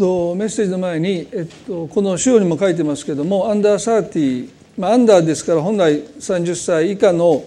[0.00, 7.44] と、メッセージの前に、えっと、この資料にも書いてますけどもアンダーサーティまあ、アンダーですから本来30歳以下の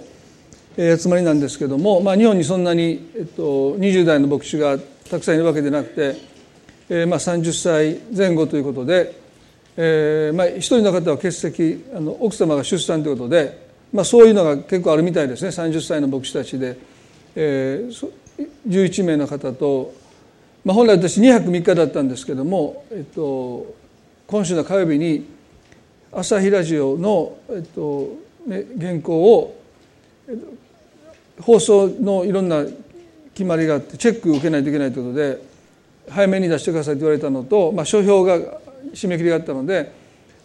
[0.78, 4.78] 集まりなんですけども、まあ、日本にそんなに、えっと、20代の牧師が
[5.10, 6.16] たくさんいるわけでなくて、
[6.90, 9.20] えーまあ、30歳前後ということで、
[9.78, 16.78] えーまあ、一人の方は欠席あの奥様が出産ということで、まあ、そういうのが結構あるみたいですね30歳の牧師たちで、
[17.36, 18.12] えー、
[18.68, 19.92] 11名の方と
[20.66, 23.76] まあ、本来私2泊3日だったんですけども、えっと、
[24.28, 25.26] 今週の火曜日に
[26.10, 28.16] 朝日ラジオの、えっと
[28.48, 29.62] ね、原稿を、
[30.30, 32.64] えっと、放送のいろんな
[33.34, 35.42] 決まりがあってチェックを受けないといけないということで
[36.10, 38.38] 早めに出してくださいと言われたのと、まあ、書評が
[38.94, 39.92] 締め切りがあったので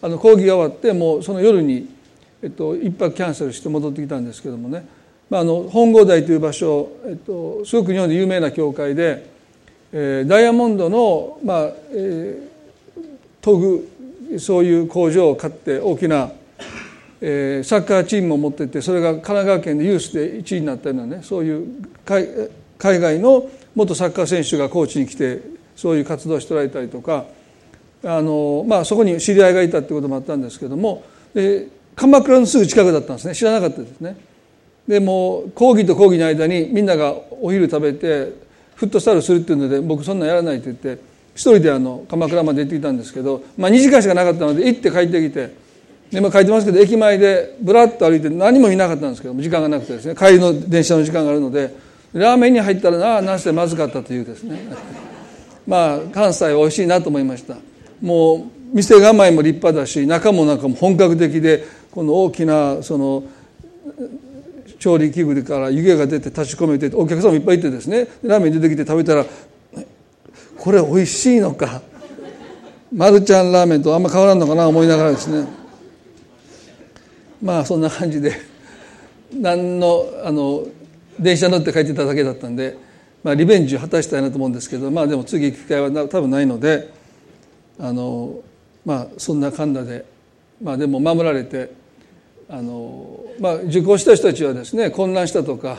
[0.01, 1.87] あの講義が終わってもうその夜に、
[2.41, 4.85] えっと、一泊キャンセルして戻ってきたんですけどもね、
[5.29, 9.38] まあ、あの本郷台という場所、えっと、すごく日本で有名な教会で。
[9.91, 16.31] えダイヤモンドの、まあえー、研ぐそういう工場を買って大きな、
[17.21, 21.67] えー、サッカーチームを持っていてそれが神奈川県でユースで1位になったようなねそういう
[22.05, 25.41] 海外の元サッカー選手がコーチに来て
[25.75, 27.25] そういう活動をしておられたりとか
[28.03, 34.15] あの、まあ、そこに知り合いがいたってこともあったんですけどもで鎌倉のすぐ近くだったんですね知らなかったですね。
[34.87, 38.33] でも講義と講義の間にみんながお昼食べて
[38.79, 41.03] フットサルするっていうので僕そんなんやらないって言って
[41.35, 45.53] 一人であの鎌倉まで行ってきたんですけど、まあ、2時間しかなかったので行って帰ってきて
[46.11, 51.75] 今書いてますけど駅前でぶらっと歩いて何も見なかったんですけど時間がなくてですね帰りの電車の時間があるので
[52.13, 54.59] ラーメンに入ったらなあなんせまずかったというですね。
[55.67, 57.57] まあ関西は美味しいなと思いました。
[58.01, 58.41] もう
[58.73, 63.23] 店構えも立派だし中も中も本格的でこの大きなその
[64.79, 68.07] 調理器具から湯気が出て立ち込めてお客さんもいっぱいいてですね。
[68.23, 69.25] ラーメン出てきて食べたら
[70.57, 71.81] これ美味しいのか。
[72.91, 75.47] マルちゃんラーメンとあんま変わらんのかな思いながらですね。
[77.41, 78.33] まあそんな感じで
[79.33, 80.65] 何のあの
[81.19, 82.77] 電車乗って帰ってただけだったんで、
[83.23, 86.89] まあ、リベンジを果たしたいなと思うんですけどまあでも次行く機会は多分ないので
[87.77, 88.41] あの
[88.85, 90.05] まあそんなかんだで
[90.61, 91.71] まあでも守られて
[92.49, 95.77] あの、まあ、受講した人たちはですね混乱したとか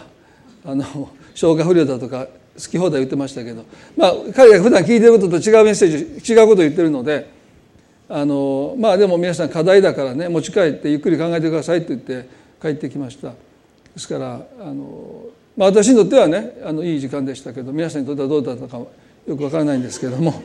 [0.65, 2.27] あの消化不良だとか
[2.57, 3.65] 好き放題言ってましたけど、
[3.97, 7.31] まあ、彼が普段聞いてることと違うメッセージ違うことを言ってるので
[8.09, 12.29] あのまあでも皆さん課題だからね持ち帰ってゆっくり考えてくださいって言って
[12.61, 13.31] 帰ってきました。
[13.31, 13.35] で
[13.97, 15.25] すからあの、
[15.57, 18.79] まあ、私にとってはねあのいい時間でしたけど皆さんにとってはどうだったか
[19.27, 20.43] よくわからないんですけども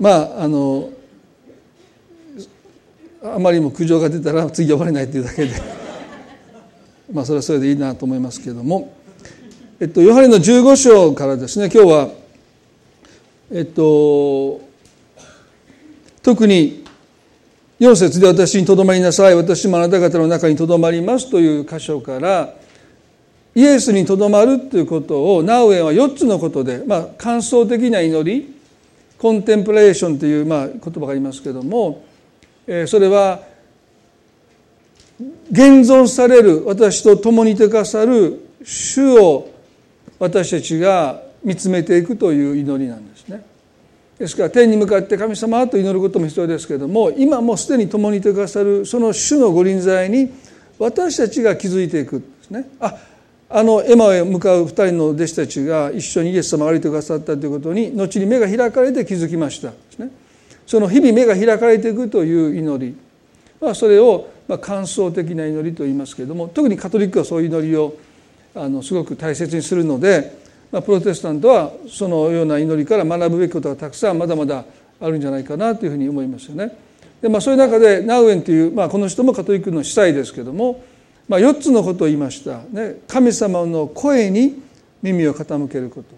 [0.00, 0.90] まああの
[3.24, 5.50] あまりにも苦情が出たら次呼ばれないというだけで。
[7.12, 8.92] まあそれはそれでいいなと思いますけれども、
[9.80, 12.08] えっと、ヨハネの15章からですね今日は
[13.52, 14.60] えっと
[16.22, 16.84] 特に
[17.80, 22.54] 4節で私にとどまりなさい私もあなた方の中にとどまりますという箇所から
[23.54, 28.54] イエスにとどまるということをナウエンは4つのことで、まあ、感想的な祈り
[29.18, 32.04] コンテンプレーションというまあ言葉がありますけれども
[32.86, 33.42] それは
[35.50, 39.50] 現存される私と共にいてくださる主を
[40.18, 43.44] 私たちが見つめていくという祈りなんですね。
[44.18, 50.30] ですから天に向かって神様と祈ることも必要ですけれども今もすでに共にいてくださるその主の御臨在に
[50.78, 52.68] 私たちが気づいていくんですね。
[52.80, 52.96] あ
[53.54, 60.10] あのエマへ向かう2人の弟子たちが一緒にイエス様が歩いてくださったということに後に目が開かれて気づきましたですね。
[60.72, 62.96] その日々目が開かれていくという祈り、
[63.60, 64.30] まあ、それを
[64.62, 67.94] 感想的な祈りと言いますけれども特にカトリックはそういう祈りを
[68.54, 70.34] あのすごく大切にするので、
[70.70, 74.64] まあ、プロテスタントはそのような祈りから学ぶべきことがたくさんまだまだ
[74.98, 76.74] あるんじゃないかなというふうに思いますよね。
[77.20, 80.82] でまあ、そういう中でナウエンという、まあ、この人もカトリックの司祭ですけども、
[81.28, 84.62] まあ、4つのことを言いました、ね、神様の声に
[85.02, 86.16] 耳を傾けること。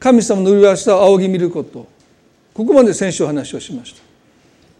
[0.00, 1.93] 神様の麗しさを仰ぎ見ること。
[2.54, 4.02] ここまで先週お話をしました。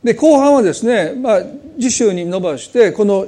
[0.04, 1.42] で後半はですね、まあ、
[1.78, 3.26] 次週に伸ばしてこの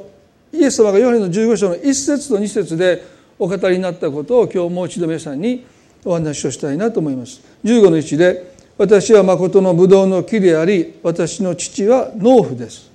[0.52, 3.02] イエス様がヨハネの15章の1節と2節で
[3.38, 5.64] お語りになったことを今日もう一度皆さんに
[6.04, 7.42] お話をしたいなと思います。
[7.64, 12.90] 15の1で私は誠のブドウの木であり私の父は農夫です。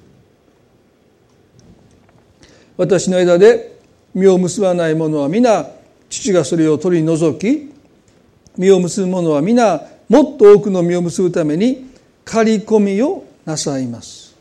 [2.78, 3.80] 私の枝で
[4.14, 5.68] 実を結ばない者は皆
[6.10, 7.72] 父がそれを取り除き
[8.58, 9.82] 実を結ぶ者は皆
[10.12, 11.90] もっと多くの実を結ぶために
[12.26, 14.36] 刈り込みをなさいます。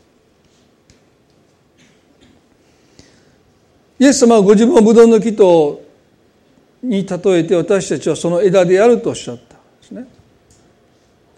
[3.97, 5.81] イエス様はご自分をブドウの木と
[6.83, 10.07] に例えて私たちはその枝であるとおっしゃったんですね。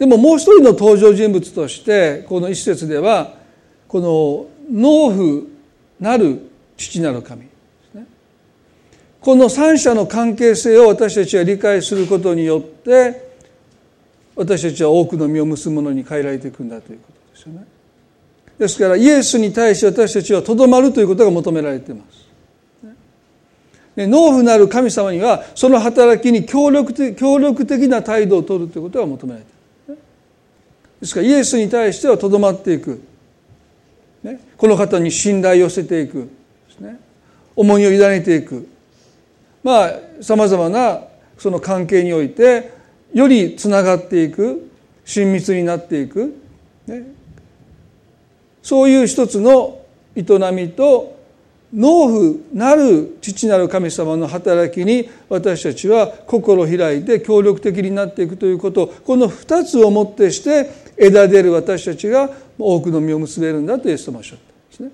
[0.00, 3.36] でももう一人の登場人物としてこの一節では
[3.86, 5.46] この農夫
[6.00, 6.40] なる
[6.76, 7.46] 父なる神
[9.20, 13.23] この三者の関係性を私たちは理解することによって
[14.36, 17.66] 私たちは多くの実を結ぶものに変えられていくんだということですよね。
[18.58, 22.24] ですからイエスに対して私たちはとどまるということが求められています。
[23.96, 29.50] 農夫なる神様にはその働きに協力的協力的な態度を取るということが求められて
[29.92, 29.98] いる。
[31.00, 33.00] ですからイエスに対してはとどまっていく。
[34.56, 36.28] この方に信頼を寄せていく。
[37.54, 38.66] 重荷を委ねていく。
[39.62, 41.02] まあさまざまな
[41.38, 42.72] その関係において
[43.14, 44.70] よりつながっていく
[45.04, 46.34] 親密になっていく、
[46.86, 47.04] ね、
[48.62, 49.78] そういう一つの
[50.16, 50.22] 営
[50.52, 51.14] みと
[51.72, 58.86] 農夫なる父なる神様の働きに私たちは心開いて協力的になっていくということ。
[58.86, 64.90] この二つをもってして枝出る私たちが多くの実を結べるんだとイエス様おっしゃったんですね。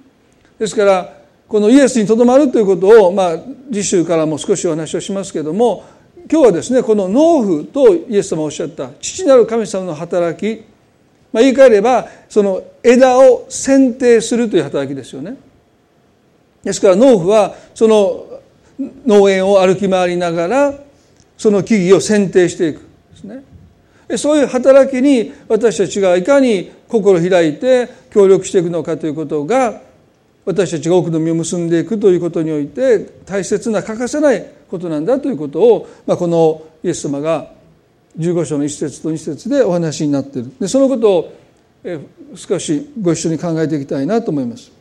[0.59, 3.39] ですからこのイエスにとどまるということを、まあ、
[3.71, 5.85] 次週からも少しお話をしますけども
[6.29, 10.65] 今日はですねこの農夫とイエス様おっしゃった父なる神様の働き、
[11.33, 15.37] まあ、言い換えればその枝を剪定するという働きですよね。
[16.63, 18.27] ですから農夫はその
[19.07, 20.75] 農園を歩き回りながら
[21.37, 22.81] その木々を剪定していく
[23.13, 23.45] ですね。
[24.19, 29.81] そういう働きに私たちがいかに心開いて協力していくのかということが
[30.51, 37.53] 私たちが多くの実を結んでいくということにおいて大切な欠かせないことなんだということを、まあ、このイエス様が
[38.19, 41.33] 15章の一節と二節でお話になっているでそのことを
[42.35, 44.73] 少しご一緒に考えていきたいなと思います。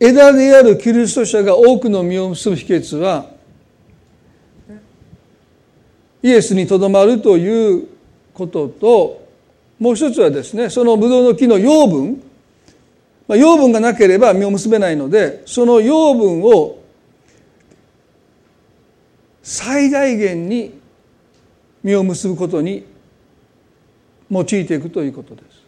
[0.00, 3.26] 枝であるキリスト者が多くの実を結ぶ秘訣は
[6.22, 7.88] イエスにとどまるという
[8.32, 9.26] ことと
[9.80, 12.27] もう一つはですねそのブドウの木の養分
[13.28, 16.78] まあ、養分がなければ実を結べないのでその養分を
[19.42, 20.78] 最大限に
[21.84, 22.84] 実を結ぶことに
[24.30, 25.58] 用いていくということです。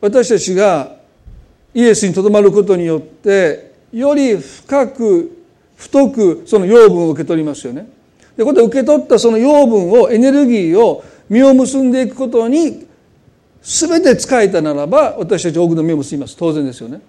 [0.00, 0.96] 私たちが
[1.74, 5.44] イエスにとどまることによってより深く
[5.76, 7.88] 太くその養分を受け取りますよね。
[8.36, 12.85] でここで受け取ったその養分をエネルギーを実を結んでいくことに
[13.66, 16.36] 全て使えたならば私たち多くの実を結びます。
[16.36, 17.00] 当然ですよね。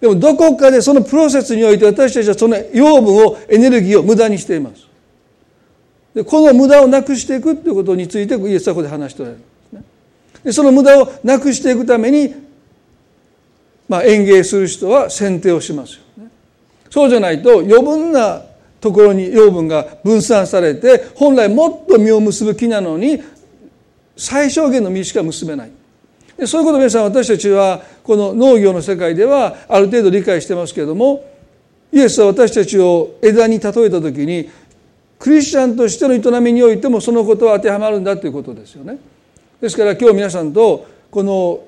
[0.00, 4.86] でもどこかでそのプロセスにおいて私たちはその養分をエネルギーを無駄にしています。
[6.14, 9.84] でこの無駄をなくしていくということについてイエスはここで話しておられるんですね。
[10.44, 12.34] でその無駄をなくしていくために、
[13.86, 16.30] まあ、園芸する人は剪定をしますよね。
[16.90, 18.42] そうじゃないと余分な
[18.80, 23.22] ところに養分が分散されて本来もっと実を結ぶ木なのに
[24.16, 25.81] 最小限の実しか結べない。
[26.46, 31.24] そういうことを皆さん私たちはこの農業の世界ではある程度理解してますけれども
[31.92, 34.50] イエスは私たちを枝に例えた時に
[35.18, 38.98] クリスチャンとしての営みにおいてもそのことは当てはまるんだということですよね。
[39.60, 41.62] ですから今日皆さんとこの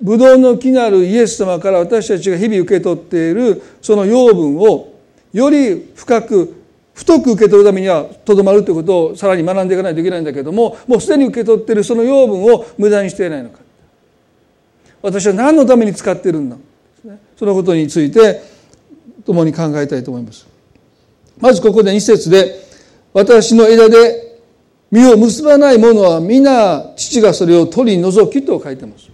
[0.00, 4.94] ブドウの木なるイエス様から私たちが日々受け取っているその養分を
[5.32, 6.56] より深く
[6.94, 13.59] 太く受け取るためにはとどまるということをさらに学んでいかないといけないんだけどももうすでに受け取っているその養分を無駄にしていないのか
[15.02, 16.56] 私は何のために使ってるんだ？
[17.36, 18.42] そのことについて
[19.24, 20.46] 共に考えたいと思います。
[21.38, 22.60] まずここで2節で
[23.12, 24.38] 私の枝で
[24.90, 29.08] 実を結ばない者は皆父がそれを取り除きと書いてます。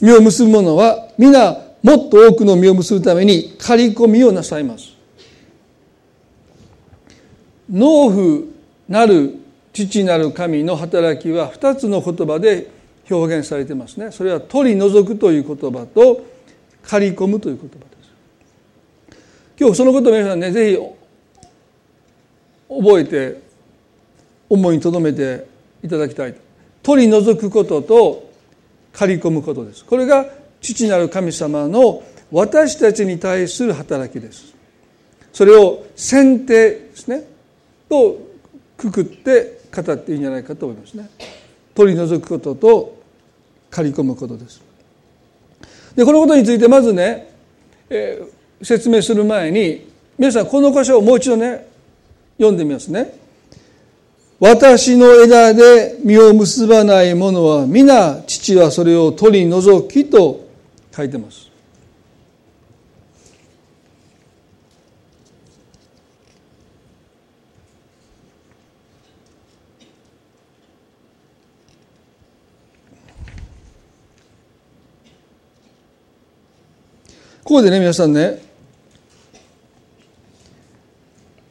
[0.00, 4.90] 実を結ぶ者は皆もっと多くの実を結ぶために刈り込みをなさいます。
[7.68, 8.44] 農夫
[8.88, 9.36] なる
[9.72, 12.70] 父なる神の働きは2つの言葉で
[13.10, 14.10] 表現されてますね。
[14.10, 16.24] それは取り除くという言葉と
[16.82, 19.18] 刈り込むという言葉です。
[19.58, 20.78] 今日そのことを皆さんねぜひ
[22.68, 23.42] 覚えて
[24.48, 25.46] 思いに留めて
[25.82, 26.34] いただきたい。
[26.82, 28.30] 取り除くことと
[28.92, 29.84] 刈り込むことです。
[29.84, 30.26] これが
[30.60, 34.54] 父なる神様の私たちに対する働きです。
[35.32, 37.24] それを選定ですね。
[37.88, 38.18] と
[38.76, 41.08] くくって語っていいんじゃないかと思いますね。
[41.74, 42.99] 取り除くことと
[43.70, 44.60] 刈り込むことです。
[45.96, 47.32] でこのことについてまずね、
[47.88, 51.66] えー、説明する前に皆さんこの箇所をもう一度ね
[52.36, 53.18] 読んでみますね。
[54.38, 60.48] 私の枝で実を結ばないものは皆父はそれを取り除きと
[60.96, 61.49] 書いてます。
[77.50, 78.40] ここでね皆さんね。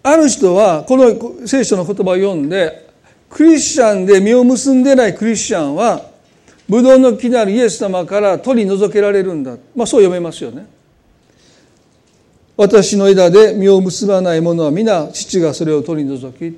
[0.02, 2.90] ある人はこの聖書の言葉を読んで
[3.30, 6.10] クリスチャンで実を結んでないクリスチャンは
[6.70, 10.68] ブドウの木なるイエス様から取り除けられるんだ、まあ、そう読めますよね。
[12.56, 16.58] 私の枝で実を結ばない者は皆父がそれを取り除き。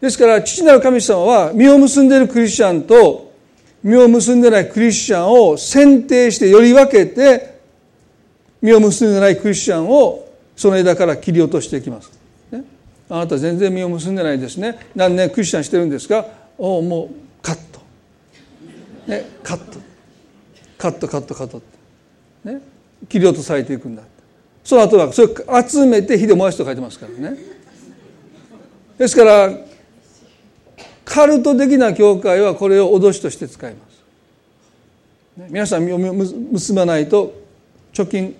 [0.00, 3.32] ですから父なる神様は実を結んでいるクリスチャンと
[3.82, 7.47] 実を結んでないクリスチャンを選定してより分けて
[8.60, 12.10] 実を結んでないクリスチャンをその枝から切り落としていきます。
[12.50, 12.64] ね、
[13.08, 14.78] あなた全然実を結んでないですね。
[14.94, 16.26] 何年クリスチャンしてるんですか？
[16.58, 17.08] おもう
[17.42, 17.80] カット。
[19.06, 19.78] ね、カット。
[20.76, 21.62] カットカットカット。
[22.44, 22.60] ね、
[23.08, 24.02] 切り落とされていくんだ。
[24.64, 25.28] その後はそれ
[25.68, 27.38] 集めて火で燃やすと書いてますからね。
[28.98, 29.50] ですから
[31.04, 35.48] カルト的な教会はこれを脅しとして使います。
[35.48, 37.32] 皆さん身を結ばないと
[37.92, 38.36] 貯金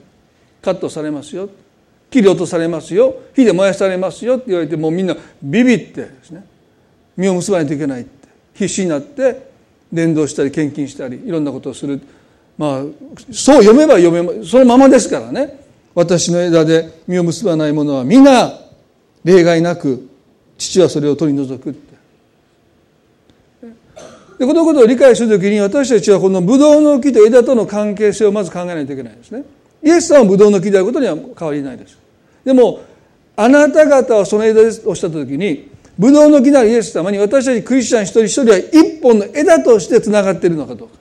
[0.62, 1.48] カットされますよ。
[2.10, 3.14] 切り落とされますよ。
[3.34, 4.36] 火で燃やされますよ。
[4.36, 6.44] って言われてもうみんなビビってですね。
[7.16, 8.28] 身を結ばないといけないって。
[8.54, 9.50] 必死になって
[9.92, 12.00] 伝道したり献金したりいろんなことをする。
[12.56, 12.82] まあ
[13.30, 15.60] そう読めば読めそのままですからね。
[15.94, 18.52] 私の枝で実を結ばない者は皆
[19.24, 20.08] 例外なく
[20.56, 21.88] 父はそれを取り除くって。
[24.38, 29.44] でこのことを理解するときに私たちはこのブドウの木と枝との関係性をまず考えないといけないですね。
[29.88, 31.98] イエスさんはブドウの木であることには変わりないです。
[32.44, 32.80] でも
[33.36, 40.98] あなた方はその枝ですおっしゃったときにブドウの木なるイエス様に私たちクリスチャン一人一人は一本の枝としてつながっているのかどうか。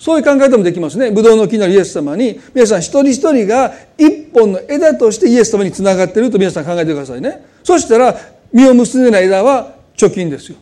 [0.00, 1.10] そういう考え方もできますね。
[1.10, 7.44] ブドウの木のイエス様に、皆さん一人一人が一本の枝としてイエス様につながっていると皆さん考えてくださいね。
[7.62, 8.16] そしたら、
[8.50, 10.56] 実を結んでない枝は貯金ですよ。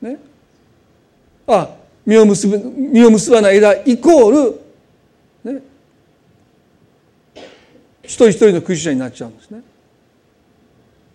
[0.00, 0.18] ね。
[1.48, 1.68] あ、
[2.06, 2.58] 実を結ぶ、
[2.92, 4.60] 実を結ばない枝イコール、
[8.12, 9.62] 一人一人のクリスチャンになっちゃうんですね。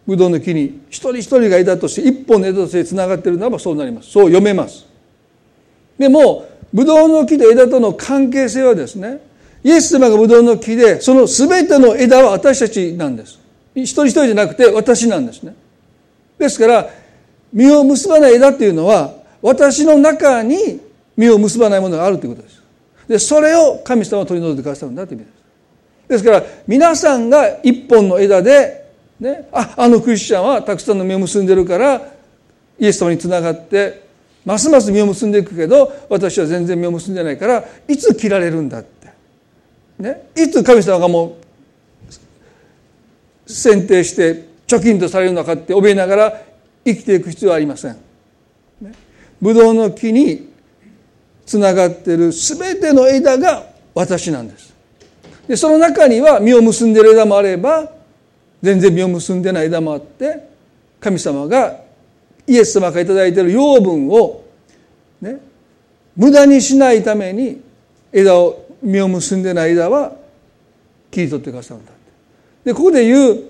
[0.08, 4.10] ブドウの木に一人一人が枝として一本の枝としてつながっているならばそうなります。
[4.10, 4.88] そう読めます。
[6.00, 9.22] でも、ブドウの木と枝との関係性はですね
[9.64, 13.40] イエス様がブドウの木でその全ての枝は私たちなんです
[13.76, 15.56] 一人一人じゃなくて私なんですね
[16.38, 16.90] ですから
[17.54, 20.82] 実を結ばない枝っていうのは私の中に
[21.16, 22.64] 実を結ばないものがあるということです
[23.08, 25.37] でそれを神様は取り除いてくださるんだという意味です
[26.08, 28.86] ですから皆さんが一本の枝で、
[29.20, 32.02] ね、ああのクリスチャンはたくさんの実を結んでるから
[32.80, 34.08] イエス様につながって
[34.46, 39.10] ますます実を結んでいくけど私は全然実を結んでないからいつ切られるんだって、
[40.00, 41.38] ね、いつ神様がも
[43.48, 46.42] う選定して貯金とされるのかって怯えながら
[46.86, 47.98] 生きていく必要はありません。
[48.82, 48.94] ね、
[49.42, 50.50] ブドウの木に
[51.46, 54.77] つながっている全ての枝が私なんです。
[55.48, 57.90] でその中には実を結んでいる枝もあれば
[58.62, 60.50] 全然実を結んでない枝もあって
[61.00, 61.82] 神様が
[62.46, 64.44] イエス様から頂いている養分を、
[65.22, 65.40] ね、
[66.16, 67.62] 無駄にしないために
[68.12, 70.14] 枝を実を結んでない枝は
[71.12, 71.92] 切り取ってくださるんだ
[72.64, 73.44] でここで言う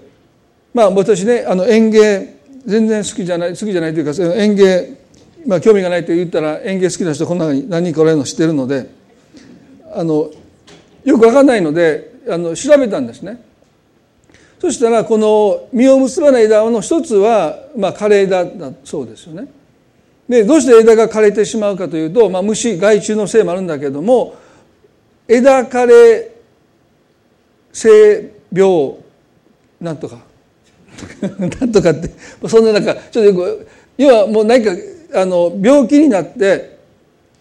[0.73, 2.35] まあ私ねあの園芸
[2.65, 4.97] 全然好きじゃない好きじゃないというか園芸
[5.45, 8.89] まあ興味がないと言ったら園芸好きな人この中に何人かおられるの知ってるので
[9.93, 10.29] あの
[11.07, 13.41] よく分かんないのであの調べたんですね
[14.59, 19.47] そしたらこの実を結ばない枝の一つは、まあ、枯れ枝だそうですよね。
[20.27, 24.35] でどうして枝が枯れてしまうかというと、まあ、虫害虫のせいもあるんだけども
[25.27, 26.31] 枝枯れ
[27.71, 28.95] 性病
[29.79, 30.17] なんとか
[31.61, 32.09] なんとかって
[32.49, 34.71] そんな中ちょっとよく要はもう何か
[35.13, 36.77] あの病気になって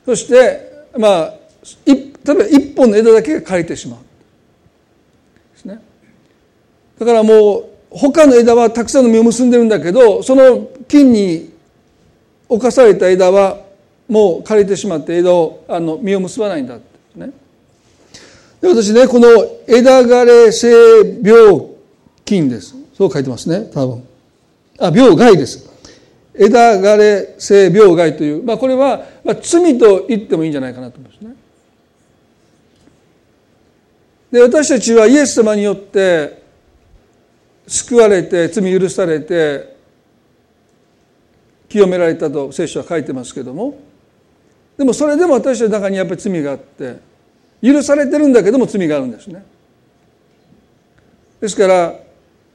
[0.05, 1.35] そしてまあ
[1.85, 4.01] 例えば一本の枝だけが枯れてしまう。
[5.55, 5.81] ですね。
[6.99, 11.53] だからもう他の枝はたくさんの実を結んでるんだけどその菌に
[12.49, 13.65] 侵された枝は
[14.09, 16.85] もう枯れてしまって枝をあの実を結ばないんだって
[17.19, 17.33] ね。
[18.61, 19.29] で私ねこの
[19.67, 20.71] 枝枯れ性
[21.23, 21.67] 病
[22.25, 22.75] 菌です。
[22.95, 24.05] そう書いてますね多分。
[24.79, 25.69] あ病害です。
[26.39, 31.35] 枝枯れ性病害という、まあ、これは、まあ、罪と言ってもいいんじゃないかなと思いますね。
[34.37, 36.43] で私たちはイエス様によって
[37.67, 39.75] 救われて罪許されて
[41.71, 43.79] 清められたと聖書は書いてますけども
[44.77, 46.99] でもそれでも私たちの中にやっぱり罪があって
[47.63, 49.43] 許されてるんだけども罪があるんですね。
[51.41, 51.95] ですから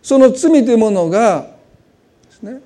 [0.04, 1.50] その罪というものが
[2.26, 2.62] ですね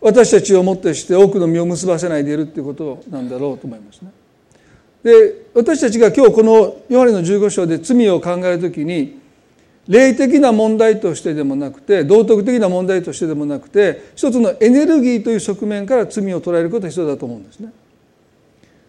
[0.00, 4.12] 私たちをもってして多くの実を結ばせないでいるということなんだろうと思いますね。
[5.04, 9.20] で私たちが今日このヨハネの15章で罪を考えるときに
[9.86, 17.70] 霊的な問題としてでもなくて道徳的な問題としてでもなくて一つのエネルギーという側面から罪を捉えることが必要だと思うんですね。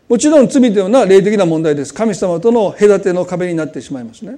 [0.08, 1.94] もちろん罪というのは霊的な問題です。
[1.94, 4.38] 神様との隔ての壁になってしまいますね。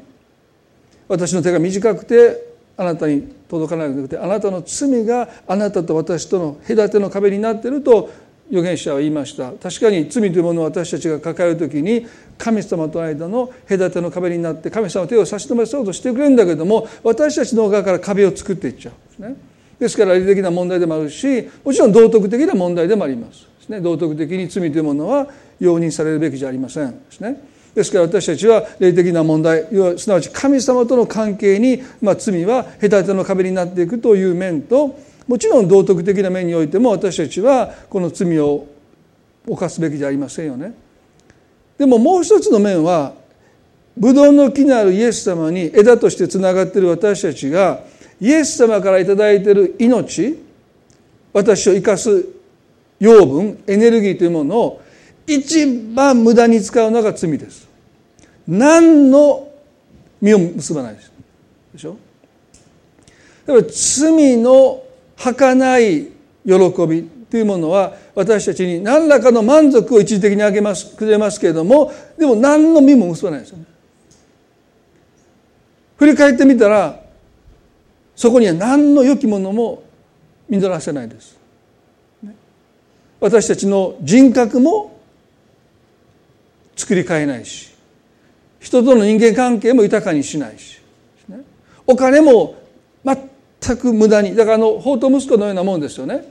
[1.07, 8.09] 私の手が短くてあなたに届かないのでなくてあなたの罪があなたと私との隔ての壁になっていると
[8.49, 9.51] 預言者は言いました。
[9.51, 19.35] 確かに罪というものを私たちが抱える時に神様との間の隔ての壁になって神様は手を差し伸べそうとしてくれるんだけども私たちの側から壁を作っていっちゃうんですね。
[19.79, 23.41] ですから理的な問題でもあるしもちろん道徳的な問題でもあります。
[23.59, 25.27] です、ね、道徳的に罪というものは
[25.59, 26.91] 容認されるべきじゃありません。
[26.91, 27.41] ですね。
[27.75, 29.67] ですから私たちは霊的な問題
[29.99, 38.65] すなわち神様との関係に、まあ、罪は隔ての壁になっていくという面ともちろん道徳的な面においても私たちはこの罪を
[39.47, 40.73] 犯すべきじゃありませんよね。
[41.77, 43.13] でももう一つの面は
[43.95, 47.83] ブドウの木なるイエス様に枝としてつながっている私たちが
[48.19, 50.39] イエス様から頂いている命
[51.33, 52.25] 私を生かす
[52.99, 54.81] 養分エネルギーというものを
[55.27, 57.67] 一番無駄に使うのが罪です。
[58.47, 59.49] 何の
[60.21, 61.11] 実を結ばないです。
[61.73, 61.97] でしょ
[63.45, 64.83] だから罪の
[65.17, 66.07] 儚い
[66.45, 66.53] 喜
[66.87, 73.65] びというものは私たちに何らかの満足を一時的にあげますくれますけれどもでも何の実も結ばないですよね。
[75.97, 77.01] 振り返ってみたら
[78.15, 79.83] そこには何の良きものも
[80.49, 81.37] 実らせないです。
[83.19, 84.99] 私たちの人格も
[86.75, 87.73] 作り変えないし
[88.59, 90.79] 人との人間関係も豊かにしないし
[91.87, 92.55] お金も
[93.67, 96.23] 全く無駄にだからあの法と息子のようなもんですよね。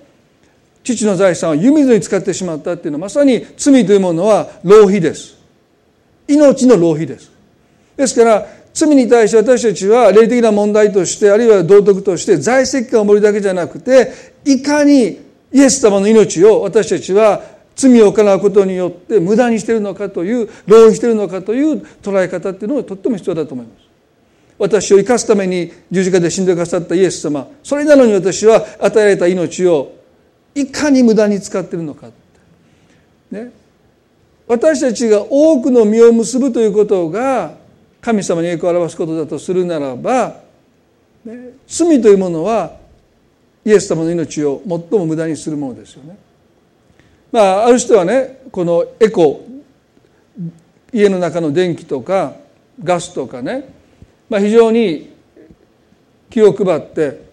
[0.82, 5.36] 父の財産を湯水に使ってしまったっていうのはまさに罪というものは浪費です。
[6.28, 7.30] 命の浪費です。
[7.96, 14.12] ですから罪に対して私たちは霊的な問題としてあるいは道徳として在籍感を守るだけじゃなくて
[14.44, 15.18] いかに
[15.52, 17.42] イエス様の命を私たちは
[17.74, 23.85] 罪を行うことによって無駄にしているのかという浪費しているのかという捉え方っていうのがとっても必要だと思います。
[24.58, 29.96] 私を生かすために十字架で死んでくださったイエス様それなのに私は与えられた命を
[30.54, 32.08] いかに無駄に使ってるのか。
[33.30, 33.52] ね。
[34.48, 37.54] 私たちが多くの実を結ぶということが
[38.00, 40.40] 神様に栄光を表すことだとするならば、
[41.24, 42.76] ね、罪というものは
[43.64, 46.16] イエス様の命を最も無駄にするものですよね。
[47.32, 49.44] まあ、ある人はねこのエコ
[50.92, 52.34] 家の中の電気とか
[52.82, 53.75] ガスとかね
[54.28, 55.14] まあ、非常に
[56.30, 57.26] 気を配って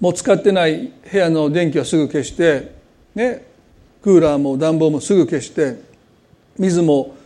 [0.00, 2.72] もう使ってない部屋の電気はすぐ消して、
[3.14, 3.44] ね、
[4.02, 5.80] クーラーも暖房もすぐ消して
[6.58, 7.16] 水も、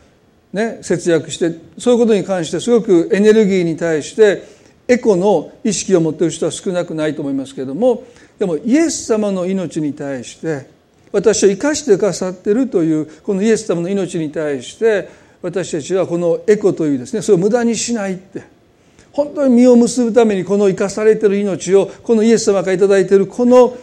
[0.53, 4.43] ね、節約してそういうことに関してすごくエネルギーに対して
[4.89, 8.05] エコの意識を持っている人は少なくないと思いますけれども
[8.39, 10.69] でもイエス様の命に対して
[11.13, 15.09] 私を生かしてくださっているというこのイエス様の命に対して
[15.43, 18.61] 私たちはこのエコというですねそれを無駄にしないって。
[19.13, 23.77] 本当に実を結ぶためにこの生かされている命をこのイエス様から頂いているこの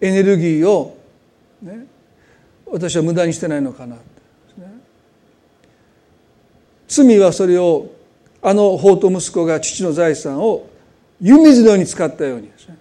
[0.00, 0.96] エネルギーを、
[1.62, 1.86] ね、
[2.66, 4.00] 私は無駄にしてないのかな、ね、
[6.88, 7.90] 罪はそれを
[8.42, 10.68] あの法と息子が父の財産を
[11.20, 12.76] 湯水のように使ったようにですね。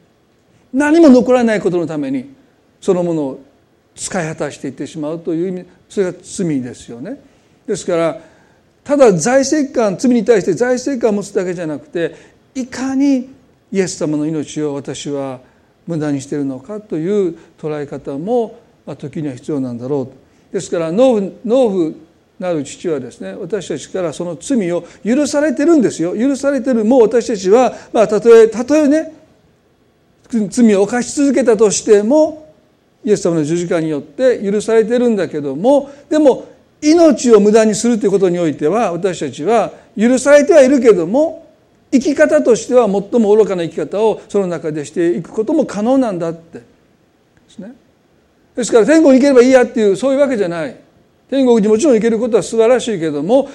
[0.74, 2.34] 何も残らないことのために
[2.82, 3.44] そのものを
[3.96, 7.22] 使い果たしていってしまうという意味それが罪ですよね。
[7.68, 8.22] ですから
[8.84, 12.16] ただ財政感罪に対して財政感を持つだけじゃなくて
[12.54, 13.30] いかに
[13.72, 15.40] イエス様の命を私は
[15.88, 18.60] 無駄にしているのかという捉え方も
[18.98, 20.12] 時には必要なんだろ
[20.52, 21.94] うですから農夫農夫
[22.40, 26.18] なる父はですね私たちからその罪を許されてるんですよ。
[26.18, 29.14] 許されてるもう私たちはまあたとえたとえね
[30.50, 32.52] 罪を犯し続けたとしても
[33.06, 36.48] イエス様の十字架によって許されてるんだけどもでも
[36.84, 41.48] 命を無駄にするということにおいては私たちは許されてはいるけども
[41.92, 46.60] 生き方としては最も愚かな生き方をその中でしていくことも可能なんだって。
[46.60, 46.64] で
[47.48, 47.74] すね。
[48.56, 50.76] ですから天国に行ければいいやっていうそういうわけじゃない。
[51.30, 53.50] 天国にもちろん行けることは素晴らしいけども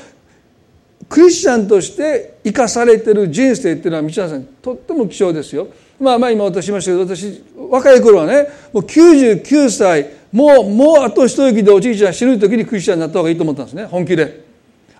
[1.08, 5.68] クリスチャンとして生かされてる人生っていうのは道田さんとっても貴重ですよ。
[6.00, 13.84] まあまあ今私しましたけど私若い頃はねもう99歳もうもうあと一息でおじいちゃん死ぬ時にクリスチャンになった方がいいと思ったんですね。
[13.86, 14.44] 本気で。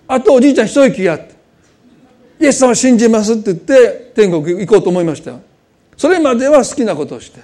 [0.06, 1.36] あとおじいちゃん一息やって。
[2.40, 5.34] イエス様信じますって言って天国行こうと思いました
[5.96, 7.40] それまでは好きなことをして、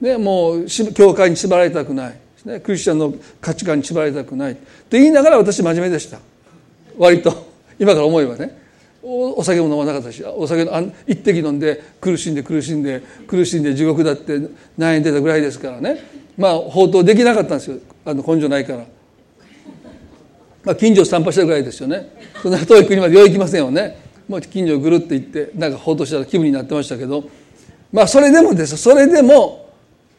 [0.00, 2.18] ね、もう教会に縛られたくない。
[2.44, 4.52] ね、クリスチャンの価値観に縛られたくない。
[4.52, 6.18] って言いながら私真面目でした。
[6.98, 7.48] 割と。
[7.78, 8.58] 今から思えばね。
[9.02, 10.68] お酒も飲まなかったしお酒
[11.06, 14.38] 一滴飲んで苦しんで苦しんで苦しんで地獄だって
[14.78, 16.19] 悩んでたぐらいですからね。
[16.36, 17.78] まあ放蕩できなかったんですよ。
[18.04, 18.84] あの根性ないから、
[20.64, 22.16] まあ、近所を散歩したぐらいですよね。
[22.42, 23.98] そんな遠い国までよう行きませんよね。
[24.28, 27.24] もう近所をぐるって行ってなんか放蕩した気分になってましたけど。
[27.92, 29.68] まあそれでもですそれでも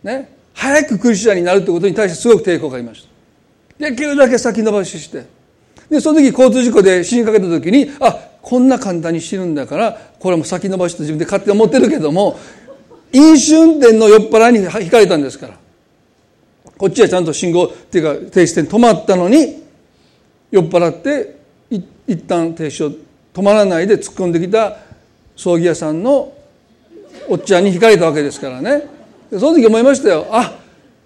[0.04, 3.08] ね早くクリスチャンになるってことに対してすごく抵抗がありまし
[3.80, 3.90] た。
[3.90, 5.26] できるだけ先延ばしして。
[5.90, 12.40] でその時交通事故で死にかけた時にあこんな簡単に死ぬんだからこれも先延ばしと自分で勝手に思ってるけども
[13.12, 15.61] 飲酒運転の酔っ払いに引かれたんですから。
[16.82, 19.62] こっちはちゃんと信号っていうか停止点止まったのに
[20.50, 21.36] 酔っ払って
[21.70, 22.96] 一旦停止を
[23.32, 24.78] 止まらないで突っ込んできた
[25.36, 26.34] 葬儀屋さんの
[27.30, 28.88] おっちゃんに引かれたわけですからね。
[29.30, 30.26] その時思いましたよ。
[30.32, 30.58] あ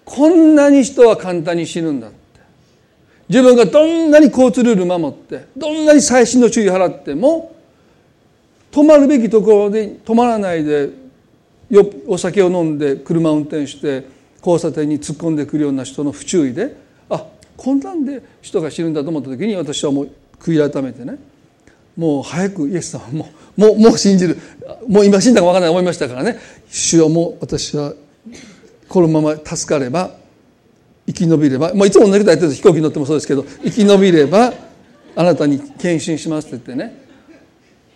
[0.06, 2.16] こんなに人は簡単に死ぬんだって。
[3.28, 7.54] 自分がどんなに交通ルール守ってどんなに細心の注意払っても
[8.72, 10.88] 止まるべきところで止まらないで
[12.06, 14.15] お酒を飲んで車を運転して
[14.46, 16.76] 交差点に突っ込んでくるような人の不注意で
[17.10, 21.18] あこんなんで人が死ぬんだと思った時に私はもう悔い改めてね
[21.96, 24.38] もう早くイエス様ももうもう信じる。
[24.86, 25.70] もう今死んだか分からない。
[25.70, 26.38] 思いましたからね。
[26.68, 27.94] 主よもう私は
[28.88, 30.10] このまま助かれば
[31.06, 34.52] 生き延びれば、まあ、いつも同じことやってる飛行機に乗ってもそうですけど生き延びれば
[35.16, 37.06] あなたに献身しますって言ってね。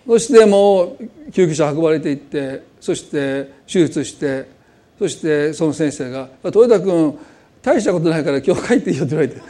[0.06, 4.48] そしてもう救急車運ばれていってそして手術して
[5.00, 7.18] そしてその先生が「豊田君
[7.62, 9.40] 大したことないから今日帰っていいよ」って言われて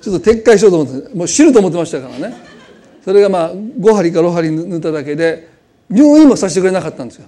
[0.00, 2.36] ちょっと撤回しようと思ってもう死ぬと思ってましたからね。
[3.04, 5.48] それがまあ5針か6針塗っただけで
[5.90, 7.24] 入院もさせてくれなかったんですよ。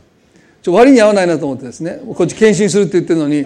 [0.63, 2.01] ちょ割に合わないなと思ってですね。
[2.15, 3.45] こっち献身するって言ってるのに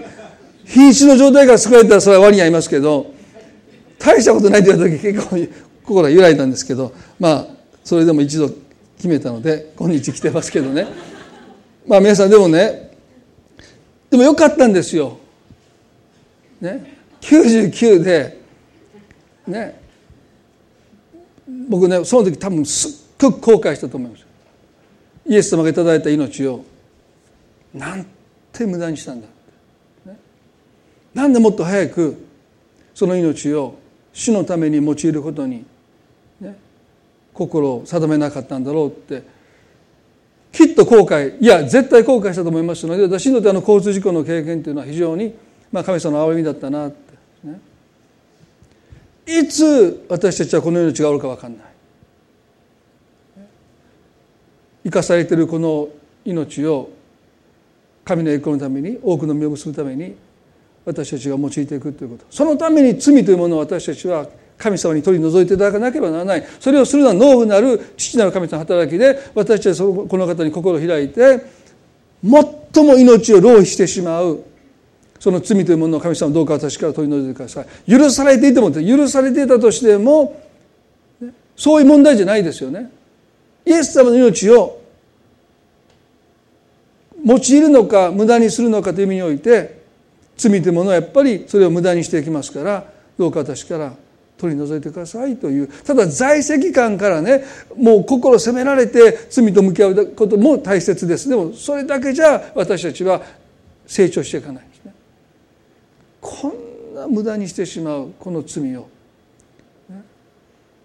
[0.66, 3.14] 瀕死の状態から救われたらそれは割に合いますけど
[3.98, 5.36] 大したことないって言われた時結構
[5.84, 7.46] 心が揺らいだんですけどまあ
[7.82, 8.50] それでも一度
[8.98, 10.86] 決めたので今日来てますけどね。
[11.86, 12.87] まあ皆さんでもね
[14.10, 15.18] でもよかったんですよ。
[16.60, 16.96] ね。
[17.20, 18.40] 99で
[19.46, 19.80] ね。
[21.68, 24.26] 僕ねその時多分すっごく後悔したと思います。
[25.26, 26.64] イエス様がいただいた命を。
[27.74, 28.06] なん
[28.52, 29.26] て無駄にしたんだ、
[30.06, 30.18] ね、
[31.14, 32.26] なんでもっと早く
[32.94, 33.78] その命を
[34.12, 35.64] 主のために用いることに、
[36.40, 36.56] ね、
[37.32, 39.22] 心を定めなかったんだろうって
[40.52, 41.38] きっと後悔。
[41.40, 45.34] いや絶対後悔したと思いますので私にとってあの交通事故の経験というのは非常に、
[45.70, 46.96] まあ、神様の憐れみだったなって、
[47.44, 47.60] ね、
[49.26, 51.68] いつ私たちはこの命がおるか分かんない
[54.84, 55.88] 生かされているこの
[56.24, 56.90] 命を
[58.04, 60.16] 神の栄光のために多くの実を結ぶために
[60.86, 62.24] 私たちが用いていくということ。
[62.30, 64.26] そのために罪というものを私たちは
[64.58, 66.44] 神様に取り除いていただかなければならない。
[66.58, 71.40] それをするのは農夫なる父なる神様の働きで私たちはこの方に心を開いて
[72.22, 74.42] 最も命を浪費してしまう
[75.20, 77.90] その罪というものを神様どうか私から取り除いてください。
[77.90, 80.42] 許されていても許されていたとしても
[81.56, 82.90] そういう問題じゃないですよね。
[83.64, 84.80] イエス様の命を
[87.24, 89.82] 用いるのか無駄にするのかという意味において
[90.36, 92.84] 罪というものはやっぱりそれを無駄にしていきますから
[93.18, 93.92] どうか私から
[94.38, 97.44] 取り除いてくださいというただ在籍感からね
[97.76, 101.28] もう心責められて罪と向き合うことも大切です。
[101.28, 103.20] でもそれだけじゃ私たちは
[103.86, 104.94] 成長していかないですね。
[106.20, 108.88] こんな無駄にしてしまうこの罪を。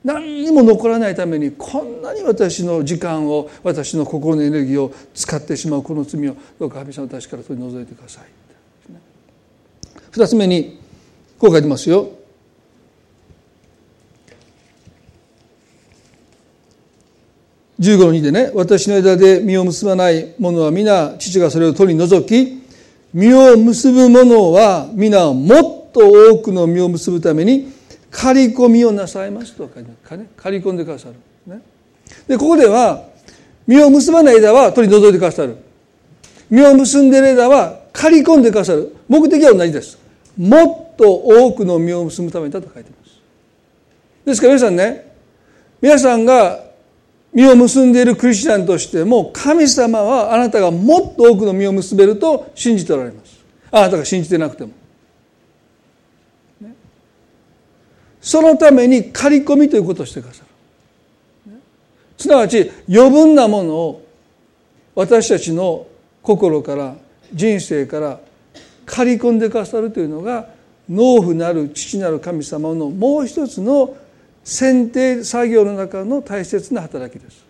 [0.03, 8.25] 何にも残らないためにこんなに私の時間を私の心のエネルギーを使ってしまうこの罪をどうか神様私から取り除いてください。
[10.11, 10.79] 二つ目に
[11.39, 12.09] こう書いてますよ。
[17.79, 22.61] 15の2でね私の枝で実を結ばない者は皆父がそれを取り除き
[23.13, 25.99] 実を結ぶ者は皆もっと
[26.31, 27.71] 多くの実を結ぶために
[28.09, 30.27] 刈り込みをなさいますと書いてある。
[30.37, 31.15] 刈り込んでくださる、
[31.47, 31.61] ね、
[32.27, 33.05] でここでは
[33.67, 35.57] 実を結ばない枝は取り除いてくださる。
[36.49, 38.95] 実を結んでいる枝は刈り込んでくださる。
[39.07, 39.97] 目的は同じです。
[40.37, 43.19] もっと多くの実を結ぶためだと書いてます。
[44.25, 45.13] ですから皆さんね
[45.81, 46.72] 皆さんが
[47.33, 53.43] 実を結んでいるクリスチャンとしても神様はあなたがもっと多くの実を結べると信じておられます。
[53.71, 54.71] あなたが信じてなくても。
[58.21, 60.43] そのために刈り込みということをしてくださ
[61.47, 61.57] る。
[62.17, 64.05] すなわち余分なものを
[64.95, 65.87] 私たちの
[66.21, 66.95] 心から
[67.33, 68.19] 人生から
[68.85, 70.47] 刈り込んでくださるというのが
[70.89, 73.97] 農夫なる父なる神様のもう一つの
[74.43, 77.43] 剪定作業の中の大切な働きです。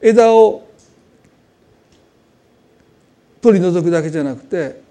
[0.00, 0.68] 枝を
[3.40, 4.82] 取り除くだけじゃなくて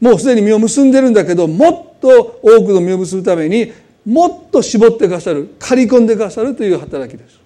[0.00, 3.72] もうすでに実を結んでるんだけどもっと多くの実を結ぶために
[4.04, 7.40] もっと絞ってくださる刈り込んでくださるという働きです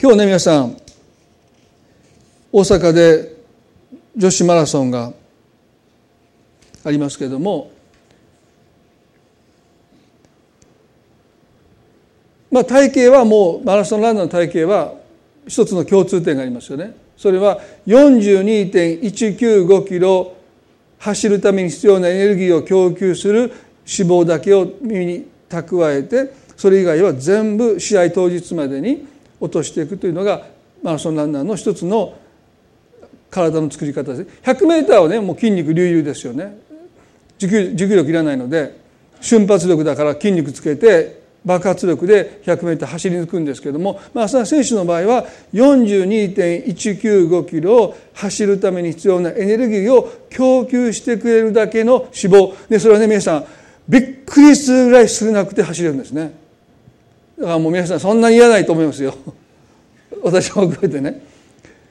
[0.00, 0.76] 今日ね皆さん
[2.52, 3.36] 大阪で
[4.16, 5.12] 女子マラソンが
[6.84, 7.70] ありますけれども
[12.56, 14.94] まあ体型はもうマラソンランナーの体型は
[15.46, 16.96] 一つの共通点がありますよね。
[17.14, 20.34] それは42.195キロ
[20.98, 23.52] 走るために必要なエネルギーを供給する脂
[24.08, 29.06] 肪だけを耳に蓄えてそれ以外は全部試合当日までに
[29.38, 30.46] 落としていくというのが
[30.82, 32.16] マラソンランナーの一つの
[33.30, 34.30] 体の作り方です。
[34.42, 36.56] 100m はねもう筋肉隆々ですよね。
[37.36, 38.80] 持久力いらないので
[39.20, 52.68] 瞬発力だから筋肉つけて爆発力で 100m 走り抜くんですけども、まあ、選手の場合は42.195キロを走るために必要なエネルギーを供給してくれるだけの脂肪。
[52.68, 53.46] でそれはね皆さん
[53.88, 56.32] びっくりするぐらい少なくて走れるんですね。
[57.38, 59.14] だからもう皆さんそんなに嫌ないと思いますよ。
[60.22, 61.22] 私も含めてね。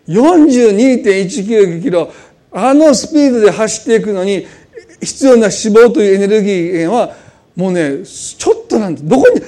[0.09, 2.11] 42.195キロ
[2.51, 4.45] あのスピードで走っていくのに
[5.01, 7.24] 必要な脂肪というエネルギー源は
[7.55, 9.41] もうねちょっとなんてどこに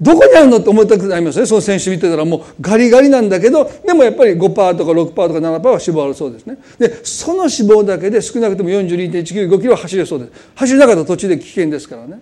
[0.00, 1.44] どこにあるのって思いたくなりますね。
[1.44, 6.56] その選手見てたらもうガリガリなんだけどでもやっぱり5%とか6%とか7%は脂肪あるそうですね。
[6.78, 10.32] でその脂肪だけで少なくとも42.195キロ走れそうです。
[10.54, 12.20] 走れなかったら途中で危険ですからね。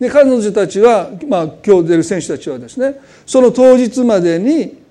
[0.00, 4.82] で彼女たちは、まあ、今日出る選手たちはですねその当日までに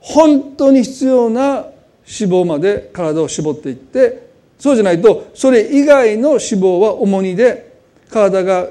[0.00, 1.66] 本当に必要な
[2.06, 4.26] 脂肪まで体を絞っていって
[4.58, 7.65] そうじゃないとそれ以外の脂肪は重荷で
[8.10, 8.68] 体が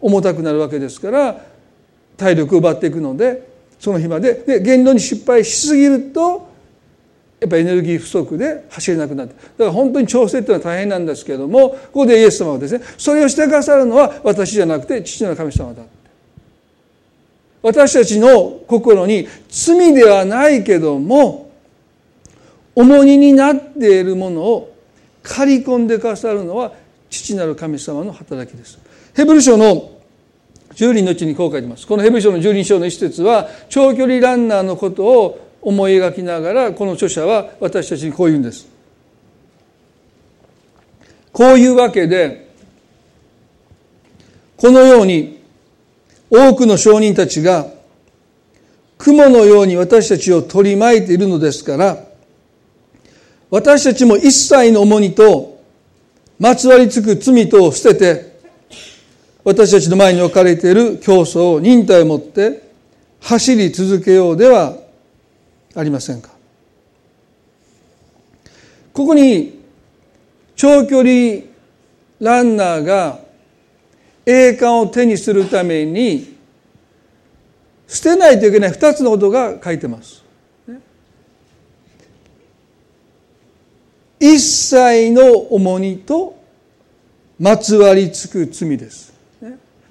[0.00, 1.40] 重たくなるわけですから
[2.16, 4.34] 体力を奪っていくのでその日まで。
[4.34, 6.50] で限度に失敗しすぎると
[7.40, 9.34] やっぱエネルギー不足で走れなくなって。
[9.34, 16.02] だから本当に調整っていうのは大変なんですけどもここでイエス様はですねそれをしてくださるのは私じゃなくて父なる神様だって。
[17.62, 21.50] 私たちの心に罪ではないけども
[22.74, 24.76] 重荷になっているものを
[25.22, 26.72] 刈り込んでくださるのは
[27.12, 28.78] 父なる神様の働きです。
[29.14, 29.90] ヘブル書の
[30.74, 31.86] 10人のうちにこう書いてます。
[31.86, 38.66] このヘブル書の10人章の一節は長距離ランナーのことを思い描きながらこの著者は私たちにこう言うんです。
[41.32, 42.50] こういうわけで
[44.56, 45.40] このように
[46.30, 47.66] 多くの証人たちが
[48.96, 52.04] 雲のように私たちを取り巻いているのですから
[53.50, 55.51] 私たちも一切の重荷と
[56.42, 58.32] まつわりつく罪とを捨てて
[59.44, 62.68] 私たちの前に置かれている競争を忍耐を持って
[63.20, 64.76] 走り続けようでは
[65.76, 66.30] ありませんか
[68.92, 69.62] ここに
[70.56, 71.44] 長距離
[72.18, 73.20] ランナーが
[74.26, 76.36] 栄冠を手にするために
[77.86, 80.21] 捨てないといけない二つのことが書いてます。
[84.24, 86.40] 一切の重荷と
[87.40, 89.12] まつわりつく罪です。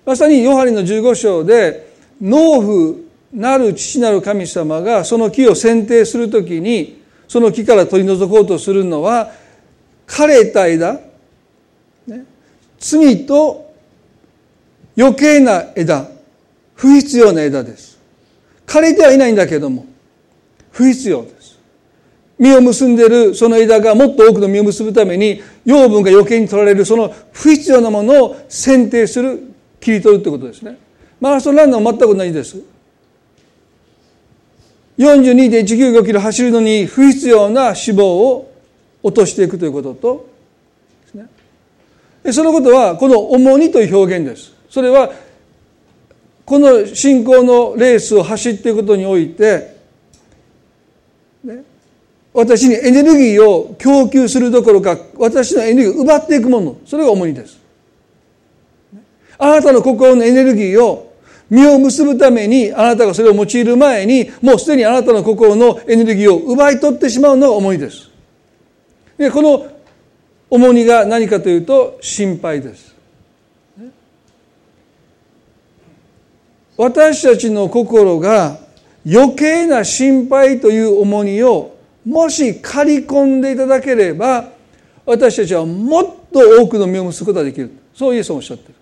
[0.05, 2.95] まさにヨハネの15章で農夫
[3.33, 9.33] なる父なる神様がその木を剪定するときにその木から取り除こうとするのは
[10.07, 11.01] 枯れた枝、
[12.07, 12.23] ね、
[12.79, 13.73] 罪と
[14.97, 16.07] 余計な枝。
[16.75, 17.99] 不必要な枝です。
[18.65, 19.85] 枯れてはいないんだけども
[20.71, 21.40] 不必要です
[22.41, 30.77] 実を結んでいるその枝がもっと多くの実を結ぶために養分が余計に取られるその不必要なものを選定する切り取るということですね。
[31.19, 32.57] マラソンランナーも全く同じです。
[34.97, 38.51] 42.195キロ走るのに不必要な脂肪を
[39.03, 40.29] 落としていくということと
[41.05, 42.33] ですね。
[42.33, 44.53] そのことはこの重荷という表現です。
[44.67, 45.11] それは
[46.43, 49.77] この信仰のレースを走っていくことにおいて、
[51.43, 51.63] ね、
[52.33, 56.77] 私にエネルギーを供給するどころか私のエネルギーを奪っていくもの。
[56.85, 57.59] それが重荷です。
[59.37, 61.11] あなたの心のエネルギーを
[61.49, 68.09] 実を結ぶためにあなたがそれを用いる前にもうすでにあなたの心のエネルギーを奪い取ってしまうのが重荷です。
[69.17, 69.67] でこの
[70.49, 72.95] 重荷が何かというと心配です。
[76.77, 78.57] 私たちの心が
[79.05, 84.49] 余計な心配という重荷をもし刈り込んでいただければ
[85.05, 87.71] 私たちはもっと多くの実を結ぶことができる。
[87.93, 88.75] そうイエスはおっしゃってる。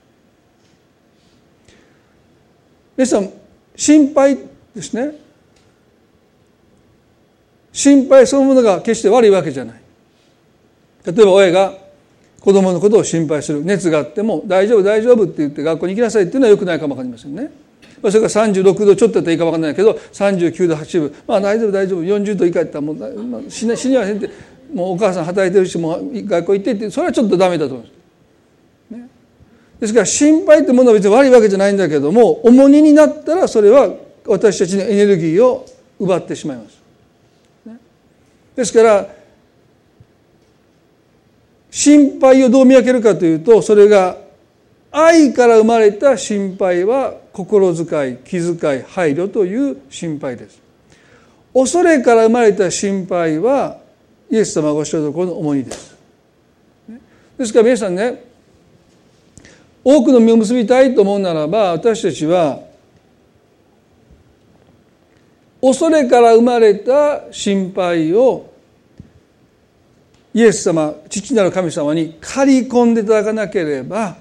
[2.95, 3.29] 皆さん
[3.75, 4.37] 心配
[4.75, 5.15] ですね。
[7.71, 9.81] 心配そのものが決して悪いわけじゃない。
[11.05, 11.73] 例えば親が
[12.41, 13.63] 子供のことを心配する。
[13.63, 17.51] 熱があっても大丈夫大丈夫って言って学校に行きなさいっていうのはよくないかもわかりませんね。
[18.01, 21.15] それから36度ちょっとやったらいいかもわかんないけど39度8分。
[21.27, 22.03] まあ大丈夫大丈夫。
[22.03, 24.29] 40度以下やったらもう、まあ、死死にはせんって。
[24.73, 26.89] もうお母さん働いてるしもう学校行ってって。
[26.89, 27.93] それはちょっとダメだと思いま
[28.91, 29.09] す、ね、
[29.79, 33.93] ですから心配ってものは別に悪いわけじゃないんだけども重荷になったらそれは
[34.27, 35.65] 私たちのエネルギーを
[35.99, 36.79] 奪ってしまいます、
[37.65, 37.77] ね、
[38.55, 39.07] ですから
[41.71, 44.17] 心配をどう見分けるかというとそれが
[44.91, 50.61] 愛から生まれた心配は心遣い気遣い配慮という心配です
[51.53, 53.77] 恐れから生まれた心配は
[54.29, 55.95] イエス様がおっしゃるところの重荷です
[57.37, 58.25] ですから皆さんね
[59.85, 62.59] 多くの実を結びたいと思うならば私たちは
[65.61, 68.51] 恐れから生まれた心配を
[70.33, 74.17] イエス様父なる神様に借り込んでいただかなければ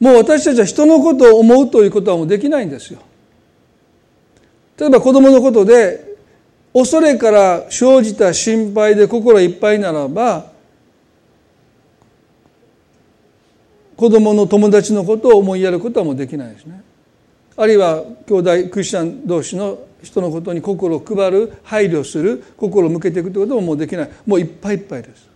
[0.00, 3.00] もう私たちは人のことを思うということはもうできないんですよ。
[4.78, 6.16] 例えば子供のことで
[6.72, 10.50] 恐れから生じた心配で心いっぱいならば
[13.96, 16.82] 子供の友達のことを思いやることはもうできないですね。
[17.56, 25.29] あるいは兄弟クリスチャン同士の人のことに心を配る配慮する心を向けていくということももうできないもういっぱいいっぱいです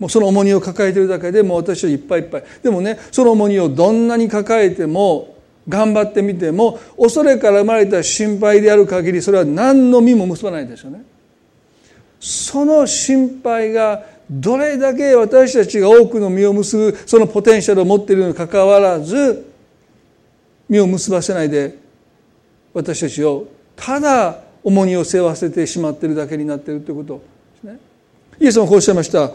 [0.00, 5.36] もうその重荷を抱えているだけでもう私はいっぱいいっぱいでもねその重荷をどんなに抱えても
[5.68, 11.04] 頑張ってみても恐れから生まれた心配である限りそれは何の実も結ばないですよね
[12.18, 19.46] その心配がどれだけ私たちが多くの実を結ぶそのポテンシャルを持っているにかかわらず
[20.68, 21.76] 実を結ばせないで
[22.72, 27.22] 私たちをただ重荷を背負わせてしまっているだけになっているということ
[27.54, 27.80] ですね。
[28.38, 29.32] イエスもこうおっしゃいました。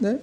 [0.00, 0.20] ね。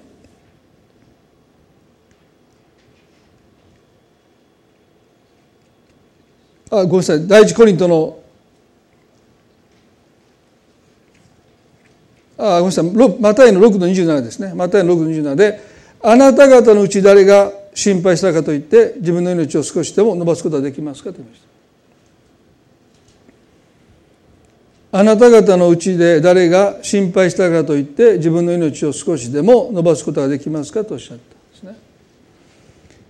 [6.71, 7.27] あごめんなさい。
[7.27, 8.19] 第一コリントの。
[12.37, 12.85] あごめんなさい。
[13.19, 14.53] マタイの6の27ですね。
[14.53, 15.59] マタイの6の27で
[16.01, 21.50] あなた方のうち誰が心配したかといって自分の命を少しでも伸ばすことはできますかと言いました。
[24.93, 31.77] あなた方のうちで誰が心配したかといって自分の命を少しでも伸ばすことができますかとおっしゃったんですね。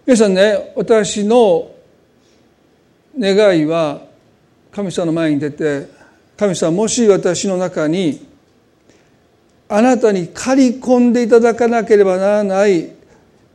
[0.05, 1.71] 皆さんね私の
[3.17, 4.01] 願いは
[4.71, 5.87] 神様の前に出て
[6.37, 8.27] 神様もし私の中に
[9.67, 12.91] あなたに借り込んでいただかなければならない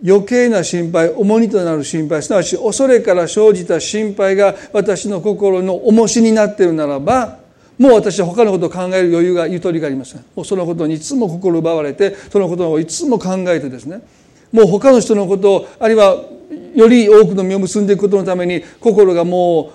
[0.05, 7.46] 余計な心配重荷となる心配すなわち恐れから生じた心配が私の心の重しになっているならば
[7.79, 10.25] もう私は他のことを考える余裕がゆとりがありません。
[10.35, 14.01] もうそのことにいつも心奪われてそのことをいつも考えてですね
[14.53, 16.25] もう他の人のことをあるいは
[16.75, 19.73] より多くの実を結んでいくことのために心がも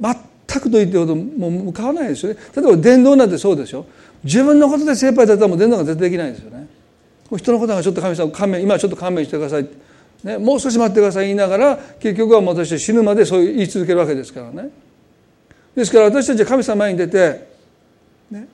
[0.00, 2.40] う全くと言ってほどもう向かわないですよね。
[2.56, 3.86] 例えば伝道なんてそうでしょ。
[4.24, 6.66] 自分のことで精一杯だったらもう伝道が絶対できないですよね。
[7.36, 9.68] 人のことがちょっと神様勘弁今ちょっと勘弁してください。
[10.24, 14.70] ね、もう少し待ってください言いながら結局は私は死ぬまでそう言い続けるわけですからね。
[15.78, 17.48] ですから私たちは神様前に出て、
[18.30, 18.48] ね、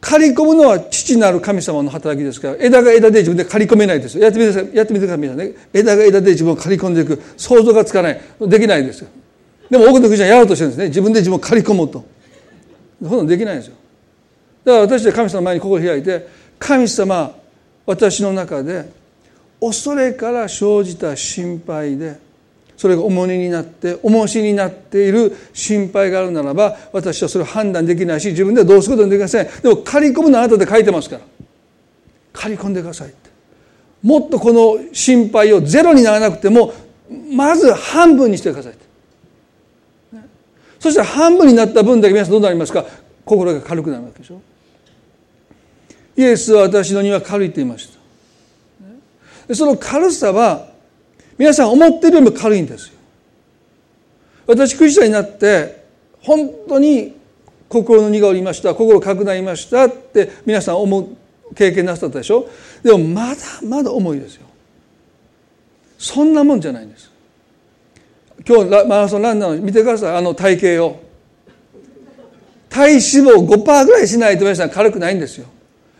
[0.00, 4.76] 刈り込むのは父なる神様の働きですから枝が枝で自分で刈り込めないですやってみてください。
[4.76, 5.54] やってみてください皆さんね。
[5.72, 7.22] 枝が枝で自分を刈り込んでいく。
[7.36, 8.20] 想像がつかない。
[8.40, 9.08] できないですよ。
[9.70, 10.88] でも多くのクリスチャンやろうとしてるんですね。
[10.88, 12.04] 自分で自分を刈り込もうと。
[13.00, 13.76] そんなのできないんですよ。
[14.64, 17.34] だから私たちは神様の前に心を開いて神様
[17.86, 18.90] 私の中で
[19.60, 22.18] 恐れから生じた心配で
[22.80, 29.46] それが重荷になって重しになっている心配があるならば私はそれを判断できないし自分ではどうすることもできません。
[29.60, 31.22] でも刈り込むのはあなたで書いてますから。
[32.32, 33.28] 刈り込んでくださいって。
[34.02, 36.72] もっとこの心配をゼロにならなくても
[37.30, 38.82] まず半分にしてくださいって、
[40.78, 42.86] そしたら半分になった分だけ皆さんどうなりますか？
[43.26, 44.40] 心が軽くなるわけでしょ。
[46.16, 47.90] イエスは私の荷は軽いと言いまし
[49.46, 49.54] た。
[49.54, 50.69] その軽さは
[51.40, 52.98] 皆さん思ってるよりも軽いんですよ。
[54.46, 55.86] 私クリスチャンになって
[56.20, 57.16] 本当に
[57.66, 61.16] 心の荷が下りました心かくなりましたって皆さん思う
[61.54, 62.46] 経験なさったでしょ？
[62.82, 63.36] でもまだ
[63.66, 64.42] まだ重いですよ。
[65.96, 67.10] そんなもんじゃないんです。
[68.46, 70.16] 今日マラソンランナーの見てください。
[70.18, 71.00] あの体型を。
[72.68, 75.46] 体脂肪5%ぐらいしないと皆さん軽くないんですよ。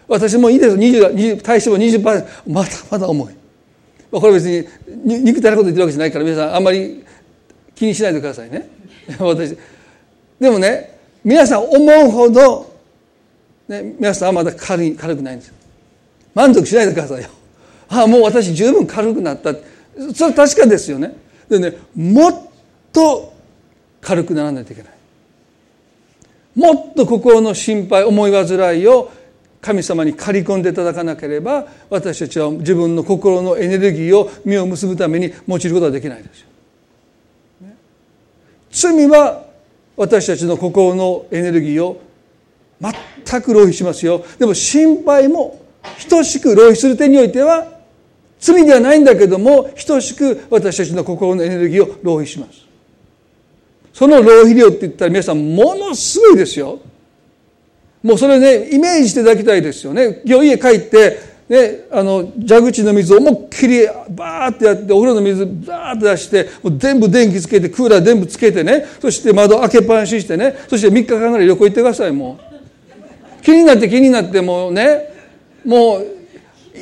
[0.07, 0.77] 私もいいです。
[0.77, 3.40] 20体脂肪20%まだまだ重い。
[4.11, 4.67] これ別に
[5.23, 7.05] 肉体のこと言ってるわけじゃないから皆さんあんまり
[7.75, 8.69] 気にしないでくださいね。
[9.19, 9.57] 私
[10.41, 12.75] でもね皆さん思うほど、
[13.69, 15.55] ね、皆さんはまだ軽い軽くないんですよ。
[16.35, 17.29] 満足しないでくださいよ。
[17.89, 19.55] ああもう私十分軽くなった。
[20.15, 21.15] それは確かですよね。
[21.49, 22.41] でねもっ
[22.93, 23.33] と
[24.01, 24.93] 軽くならないといけない。
[26.55, 29.11] もっと心の心配思い煩いを
[29.61, 36.47] 神様に借り込んでいただかなければ私たちは自分の心のエネルギーを実を結ぶために用いることはできないですよ。
[38.73, 39.45] 罪は
[39.97, 42.01] 私たちの心のエネルギーを
[42.81, 44.25] 全く浪費しますよ。
[44.39, 45.61] でも心配も
[46.09, 47.67] 等しく浪費する点においては
[48.39, 52.65] 罪ではないんだけども等しく私たちの心のエネルギーを浪費します。
[53.93, 56.81] その浪費量って言ったら皆さんものすごいですよ。
[58.03, 60.23] もうそれねイメージしていただきたいですよね。
[60.25, 68.87] 今日家帰ってね、あの蛇口の水を思いっきりバーってやってお風呂の水バーって出してもう全部電気つけてクーラー全部つけてね。
[69.01, 70.55] そして窓開けっぱなししてね。
[70.69, 72.39] そして3日間ぐらい旅行行ってくださいも
[73.41, 73.43] う。
[73.43, 75.13] 気になって気になってもうね。
[75.65, 76.07] もう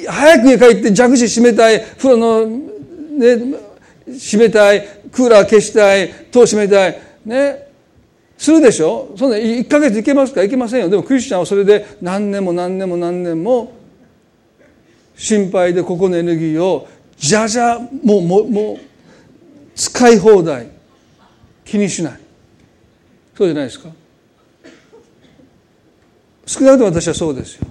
[0.06, 1.80] 早く家帰って蛇口閉めたい。
[1.80, 3.58] 風呂のね
[4.06, 4.86] 閉めたい。
[5.10, 6.12] クーラー消したい。
[6.30, 6.98] 戸閉めたい。
[7.24, 7.67] ね。
[8.38, 9.12] するでしょ？
[9.18, 10.42] そんな1ヶ月いけますか？
[10.42, 10.88] いけませんよ。
[10.88, 13.72] でもクリスチャンはそれで何年も何年も何年も
[15.16, 18.78] 心配でここのエネルギーをじゃじゃもうもうもう
[19.74, 20.68] 使い放題。
[21.64, 22.20] 気にしない。
[23.36, 23.90] そうじゃないですか？
[26.46, 27.66] 少なくとも私はそうですよ。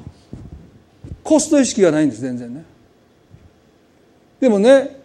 [1.23, 2.63] コスト意識がないんです全然ね。
[4.39, 4.96] でもね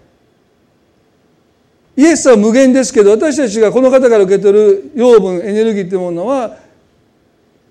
[1.97, 6.57] イエスは無限ですけど私たちがこの方から受け取る養分エネルギーというものは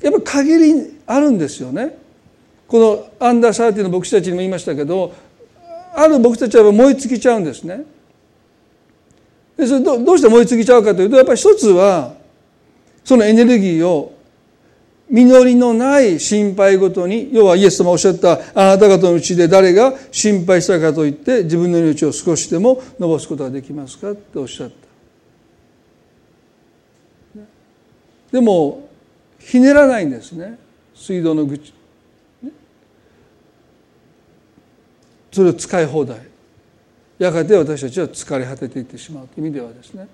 [0.01, 1.97] やっぱ限りあるんですよね。
[2.67, 2.79] こ
[3.19, 5.13] のアンダーサーティの牧師たちにも言いましたけど
[5.93, 7.83] ある牧師たちは燃え尽きちゃうんですね。
[9.57, 12.13] でそれどどうして燃え尽きちゃうかというとやっぱり一つは
[13.03, 14.13] そのエネルギーを
[15.11, 24.75] 実りのない心配ごとに要はイエス様おっしゃったあなた方のうちで誰が心配したかといって自分の命を少しでも伸ばすことができますかっておっしゃった。
[28.31, 28.87] でも
[29.37, 30.57] ひねらないんですね。
[30.95, 31.73] 水道の口
[35.33, 36.21] それを使い放題。
[37.19, 40.07] やがて私たちは疲れ果てていってしまうという意味ではですね。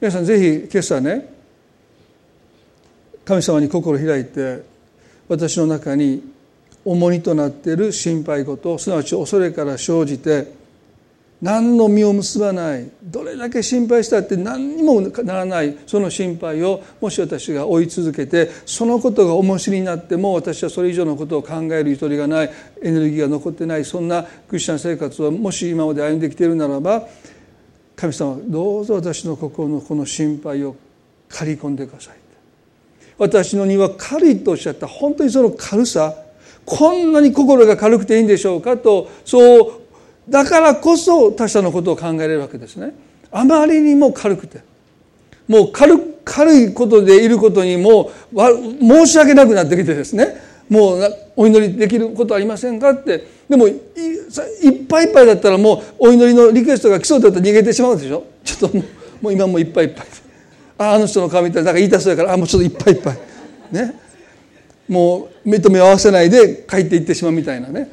[0.00, 1.39] 皆さんぜひ今朝ね
[3.30, 4.64] 神様に心を開いて
[5.28, 6.20] 私の中に
[6.84, 10.52] 重荷となっている心配事すなわち恐れから生じて
[11.40, 22.50] 何の実を結ばないどれだけ心配したって何にもならないその心配をもし私が追い続けてそのことが重しになっても私はそれ以上のことを考えるゆとりがない
[22.82, 27.06] エネルギーが残ってないそんなクリスチャン生活をもし今まで歩んできているならば
[27.94, 30.74] 神様どうぞ私の心のこの心配を
[31.28, 32.19] 借り込んでください。
[33.20, 36.14] 私の荷は軽いとおっしゃった本当にその軽さ
[36.64, 39.72] こんなに心が軽くていいんでしょうかとそう
[40.28, 42.94] だからこそ他者のことを考えれるわけですね。
[43.30, 44.60] あまりにも軽くて
[45.46, 48.40] もう軽いことでいることにもう
[48.80, 50.36] 申し訳なくなってきてですね。
[50.70, 53.26] もうお祈りできることありませんかって。
[53.48, 53.74] でもいっ
[54.88, 58.24] ぱいいっぱいだったらもうお祈りのリクエストが来そうだったら逃げてしまうでしょ。
[58.44, 58.86] ちょっともう
[59.22, 60.06] もう今もいっぱいいっぱい。
[60.80, 63.18] ああの人の顔見たらなんか言いたそうやからあもうちょっといっぱいいっぱい。
[63.70, 64.00] ね。
[64.88, 67.90] もう目と目を合わせないで帰っていってしまうみたいなね。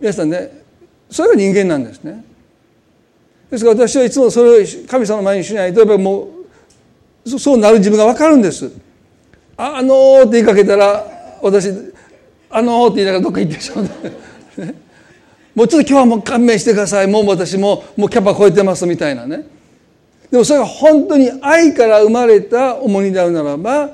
[0.00, 0.50] 皆さんね
[1.08, 2.24] それが人間なんですね。
[3.48, 6.28] ですから私はいつもそれを神様の前にしないとやっぱりも
[7.24, 8.72] うそうなる自分が分かるんです。
[9.56, 11.06] あのーって言いかけたら
[11.42, 11.68] 私
[12.50, 14.74] あのーって言いながらどっか行ってしまう、ね、
[15.54, 17.06] もうちょっと今日はもう勘弁してください。
[17.06, 19.59] もう私ももうキャパ超えてますみたいなね。
[20.30, 23.90] でもそれが本当に愛から生まれた重荷であるならば、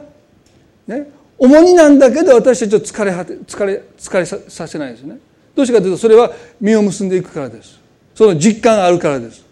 [0.86, 5.18] ね、重荷なんだけど私たちを疲れ疲れ疲れさせないですね。
[5.54, 7.80] どうしてかというとそれは実を結んでいくからです。
[8.14, 9.44] その実感があるからです。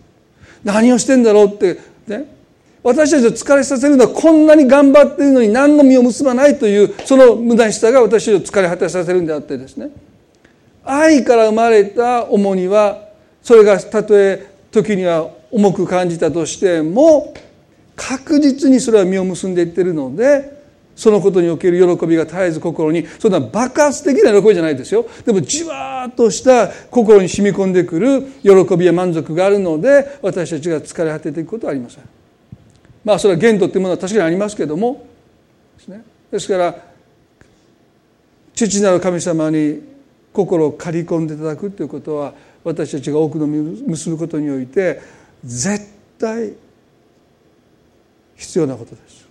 [0.62, 2.35] 何をしてんだろうってね。
[2.82, 9.89] 私たちを疲れさせるのはこんなに頑張っているのに何の実を結ばないというその無駄しさが私たちを疲れ果てさせるんであってですね。
[10.85, 13.09] 愛から生まれた重荷は
[13.43, 17.32] それがたとえ時には重く感じたとしても
[17.94, 20.52] 確実にそれは実を結んでいってるので
[20.96, 25.07] そのことにおける喜びが絶えず心にそんな爆発的な喜びじゃないですよ。
[25.24, 32.05] でもじわーっとした心に染み込んでくる喜びや満足があるので私たちが疲れ果てていくことはありません。
[33.05, 35.07] まあそれは限度っていうものは確かにありますけども
[35.78, 36.02] ですね。
[36.32, 36.74] ですから
[38.55, 39.82] 父なる神様に
[40.32, 42.34] 心を借り込んでいただくということは
[42.64, 45.86] 私たちが多くの結ぶことにおいて絶
[46.18, 46.55] 対
[48.36, 49.28] 必要なことです。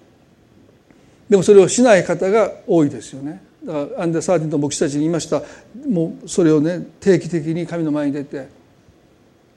[1.30, 3.41] でもそれをしない方が多いですよね。
[3.66, 5.41] だからアンデ・サーティンと牧師たちに言いました。
[5.88, 8.47] もうそれをね定期的に神の前に出て、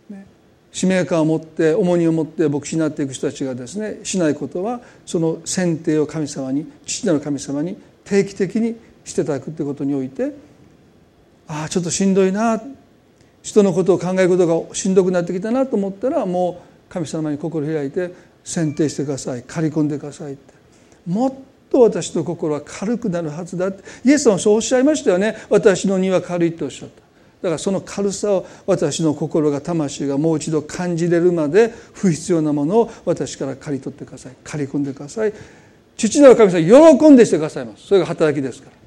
[0.09, 0.27] ね、
[0.73, 10.33] 使命感を持って重荷を持って牧師になっていく人たちがですねしないことはその選定を神様に父なる神様に定期的にしていただくということにおいて
[11.49, 12.61] ああちょっとしんどいな
[13.47, 20.53] 人のことを考えることがしんどくなってきたなと思ったらもう神様に心開いて選定してください刈り込んでくださいって。
[21.07, 21.35] もっ
[21.71, 23.85] と私の心は軽くなるはずだって。
[24.05, 25.37] イエス様はそうおっしゃいましたよね。
[25.49, 26.97] 私の荷は軽いとおっしゃった。
[27.43, 34.33] だからその軽さを私の心が魂がもう一度感じれるまで不必要なものを私から刈り取ってください。
[34.43, 35.33] 刈り込んでください。
[35.97, 37.87] 父なる神様喜んでしてくださいます。
[37.87, 38.86] それが働きですから。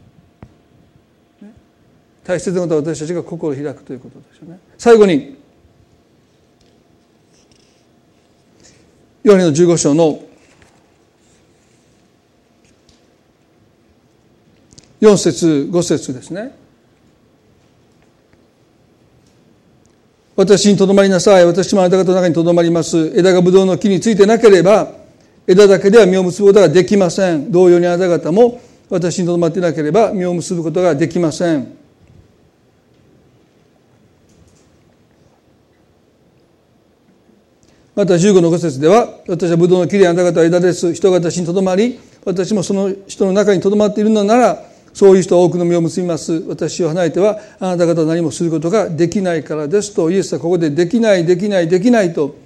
[2.24, 4.60] 大切なことは私たちが心を開くということですよね。
[4.78, 5.38] 最後に
[9.24, 10.22] ヨハネの15章の
[15.02, 16.56] 4節5節ですね。
[20.36, 21.46] 私にとどまりなさい。
[21.46, 23.12] 私もあなた方の中にとどまります。
[23.16, 24.92] 枝がブドウの木についてなければ
[25.46, 27.52] 枝だけでは実を結ぶことができません。
[27.52, 31.79] 同様にあなた方も私にとどまっていなければ実を結ぶことができません。
[38.00, 40.94] また15の5節では私はブドウの木であなた方は枝です。
[40.94, 46.46] 人が私にとどまり私もその人の中にとどまっているのならそういう人は多くの実を結びます。
[46.48, 52.38] 私を離れてはあなた方は何もすることができないからですとイエスはここでできないできないできないと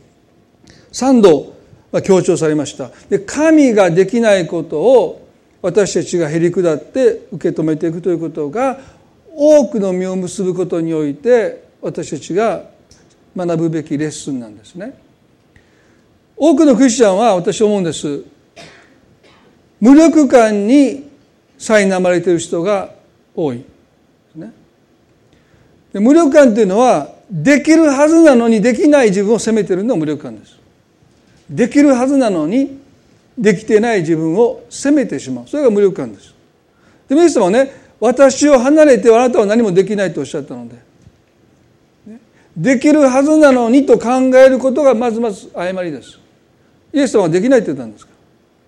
[0.91, 1.53] 3度
[2.01, 2.89] 強調されました。
[3.07, 5.27] で神ができないことを
[5.61, 8.79] 私たちがへり下って受け止めていくということが
[9.35, 12.63] 多くの実を結ぶことにおいて私たちが
[13.37, 15.12] 学ぶべきレッスンなんですね。
[16.35, 18.23] 多くのクリスチャンは私思うんです。
[19.79, 21.09] 無力感に
[21.57, 22.91] 苛まれている人が
[23.35, 23.63] 多い、
[24.35, 24.51] ね、
[25.93, 30.57] 無力感というのはできるはずなのにできない自分を責めてるのが無力感です。
[31.49, 32.79] できるはずなのに
[33.37, 35.47] できてない自分を責めてしまう。
[35.47, 36.33] それが無力感です。
[37.09, 40.75] でイス様はね私を離れてあなたは何もできないとおっしゃったので。
[42.55, 46.19] できるはずなのにと考えることがまずまず誤りです。
[46.93, 48.13] イエス様はできないって言ったんですか？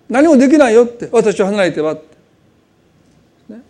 [0.08, 1.08] 何もできないよって。
[1.12, 3.62] 私を離れてはって、ね、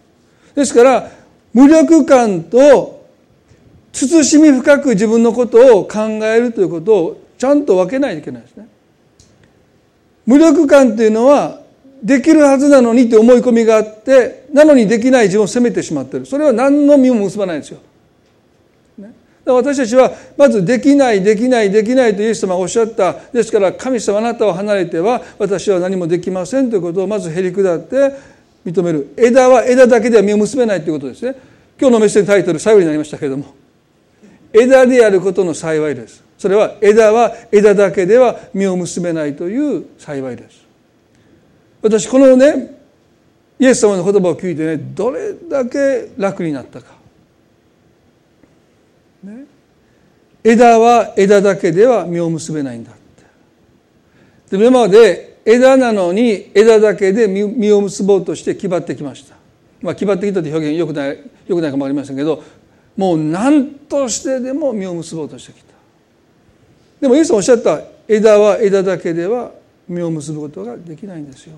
[0.55, 1.11] ですから
[1.53, 3.07] 無力感と
[3.93, 8.67] 慎み深く自分のことを考えるということをちゃんと分けないといけないですね。
[10.27, 11.61] 無力感というのは
[12.03, 16.27] できるはずなのにって思い込みがあってなのにできない自分を責めてしまってる。
[16.27, 17.79] それは何の実も結ばないんですよ。
[19.53, 23.15] 私たちはまずできないできないできないとイエス様がおっしゃった。
[23.33, 28.13] ですから神様あなたを離れては私は何もできませんということをまずへり下って
[28.65, 29.15] 認める。
[29.17, 31.37] 枝は枝だけでは実を結べないということですね。
[31.79, 33.55] 今日のメッセージタイトル最後になりましたけれども。
[34.53, 36.25] 枝であることの幸いです。
[36.37, 40.67] それは枝は枝だけでは実を結べないという幸いです。
[41.83, 42.77] 私このね
[43.61, 46.97] イエス様の言葉を聞いてねどれだけ楽になったか
[49.27, 49.45] ね、
[50.49, 52.95] 枝は枝だけでは実を結べないんだっ
[54.49, 54.57] て。
[54.57, 59.35] で今まで枝なのに枝だけで実を結ぼうとして気張ってきました、
[59.83, 61.19] まあ、気張ってきたという表現よくない
[61.49, 62.45] よくないかもありませんけど
[62.97, 65.75] もう何としてでも実を結ぼうとしてきた。
[67.01, 69.51] でもイエス様おっしゃった枝は枝だけでは
[69.89, 71.57] 実を結ぶことができないんですよ。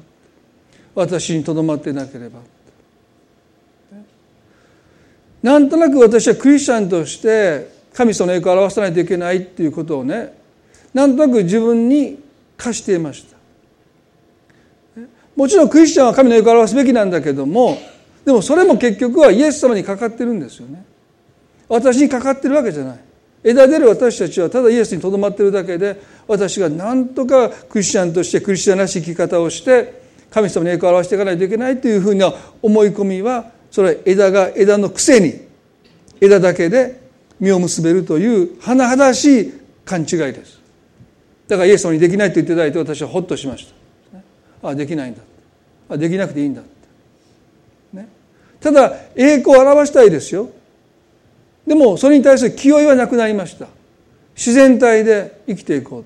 [0.95, 2.41] 私にとどまってなければ。
[5.43, 10.33] なんとなく私はクリスチャンとして神様の栄光を表さないといけないっていうことをね
[10.95, 12.23] なんとなく自分に
[12.57, 13.37] 課していました。
[15.35, 17.77] もちろんクリスチャンは神の栄光を表すべきなんだけども
[18.25, 20.85] でもそれも結局はイエス様にかかってるんですよね。
[21.69, 23.01] 私にかかってるわけじゃない。
[23.43, 32.33] 枝出る私たちはただイエスにとどまってるだけで私が何とかクリスチャンとしてクリスチャンらしい生き方をして神様に栄光を表していかないといけないというふうな
[32.63, 35.35] 思い込みはそれは枝が枝のくせに
[36.21, 37.08] 枝だけで
[37.41, 39.53] 実を結べるという甚だしい
[39.84, 40.61] 勘違いです
[41.49, 43.72] だからイエス様にできないと言っていただいて私はホッとしまし
[44.62, 45.22] たあできないんだ
[45.89, 46.62] あできなくていいんだ
[47.93, 48.07] ね、
[48.61, 50.51] ただ栄光を表したいですよ
[51.66, 53.66] でもそれに対する気負いはなくなりました
[54.36, 56.05] 自然体で生きていこう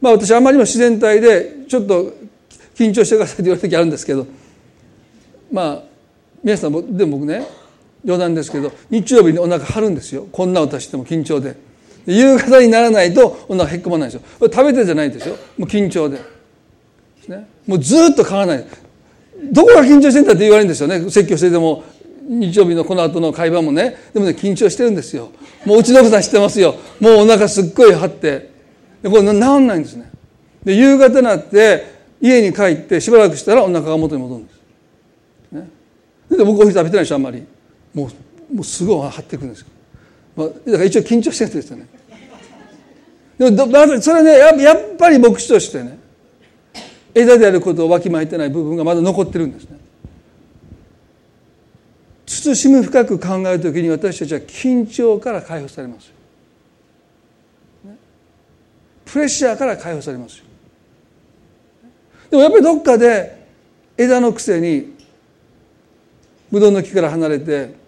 [0.00, 2.12] まあ私あまりにも自然体でちょっと
[2.74, 4.26] 緊張してくださいって言われる時あるんですけど
[5.52, 5.82] まあ
[6.42, 7.46] 皆さんもでも僕ね
[8.04, 10.26] 冗談ですけど日曜日にお腹張るんですよ。
[10.32, 11.56] こんな私でも緊張で。
[12.04, 14.48] 夕方にならないとお腹へっこまないですよ。
[14.50, 15.36] 食べてじゃないですよ。
[15.56, 16.18] もう緊張で、
[17.28, 18.66] ね、もうずっと変わらない。
[19.52, 21.00] どこが緊張してんだって言われるんですよね。
[21.10, 21.84] 説教してても
[22.28, 23.96] 日曜日のこの後の会話もね。
[24.12, 25.30] でもね緊張してるんですよ。
[25.64, 26.74] もううちの奥さん知ってますよ。
[26.98, 28.50] もうお腹すっごい張って。
[29.02, 30.10] でこれ治んないんですね。
[30.64, 31.84] で夕方になって
[32.20, 35.68] 家に帰ってしばらくしたらお腹が元に戻るんです、ね、
[36.30, 37.44] で僕お昼食べてないでしょあんまり。
[37.94, 38.10] も
[38.50, 39.66] うもうすごい張ってくるんですよ、
[40.36, 41.86] まあ、だから一応緊張してるんですよね。
[43.38, 45.98] でもそれねやっぱり牧師としてね
[47.14, 49.78] 枝であることをわきまえてない部分がまだ残ってるんですね。
[52.26, 56.12] 慎み深く考えるときに私たちは緊張から解放されますよ、
[59.04, 60.44] プレッシャーから解放されますよ。
[62.30, 63.46] でもやっぱりどっかで
[63.98, 64.94] 枝のくせに
[66.50, 67.81] ブドウの木から離れて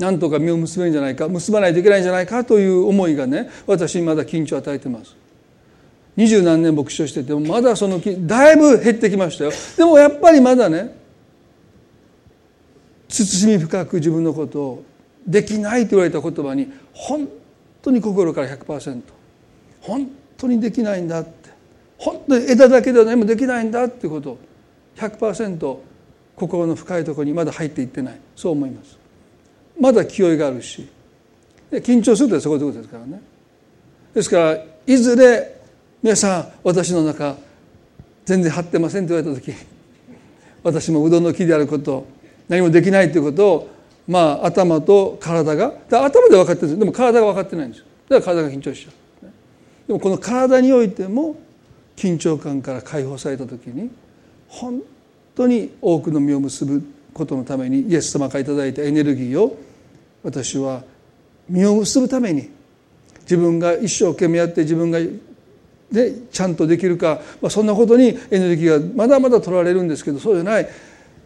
[0.00, 5.14] なんとか実を結べるんじゃないか結ばないといけないんじゃないかという思いがね私にまだ緊張を与えてます。
[6.16, 9.52] 二十何年牧師をしててもまだそのだいぶ減ってきましたよ。
[9.76, 10.96] でもやっぱりまだね
[13.08, 14.84] 慎み深く自分のことを
[15.26, 17.28] できないと言われた言葉に本
[17.82, 19.02] 当に心から100%
[19.82, 21.50] 本当にできないんだって
[21.98, 24.38] 本当に枝だけでは何もできないんだってことを
[24.96, 25.76] 100%
[26.36, 28.20] 心の深いところにまだ入っていってない。
[28.34, 28.99] そう思います。
[29.80, 30.86] まだ気負いがあるし。
[31.78, 33.22] 緊張するとそういうことですからね。
[34.12, 35.60] ですからいずれ
[36.02, 37.36] 皆さん私の中
[38.24, 39.54] 全然張ってませんと言われた時
[40.64, 42.06] 私もうどんの木であること
[42.48, 43.68] 何もできないということを
[44.08, 47.84] まあ頭と体が頭で分かってるんですでも体が分かってないんですよ。
[48.08, 49.26] だから体が緊張しちゃう。
[49.86, 51.36] でもこの体においても
[51.94, 53.90] 緊張感から解放された時に
[54.48, 54.82] 本
[55.36, 59.56] 当に多くの実を結ぶことのためにイエス様から頂いたエネルギーを
[60.22, 60.82] 私は
[61.48, 62.50] 実を結ぶために
[63.22, 64.98] 自分が一生懸命やって自分が
[65.90, 70.68] でちゃんとできるか、まあ、そんなことにエネルギーがまだまだ取られるんですけどそうじゃない。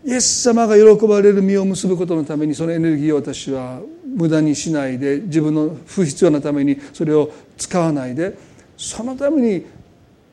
[0.06, 8.36] イエス様が喜ばれる実を結ぶことのためにそのエネルギーを私は無駄にしないで自分の不必要なためにそれを使わないで
[8.76, 9.66] そのために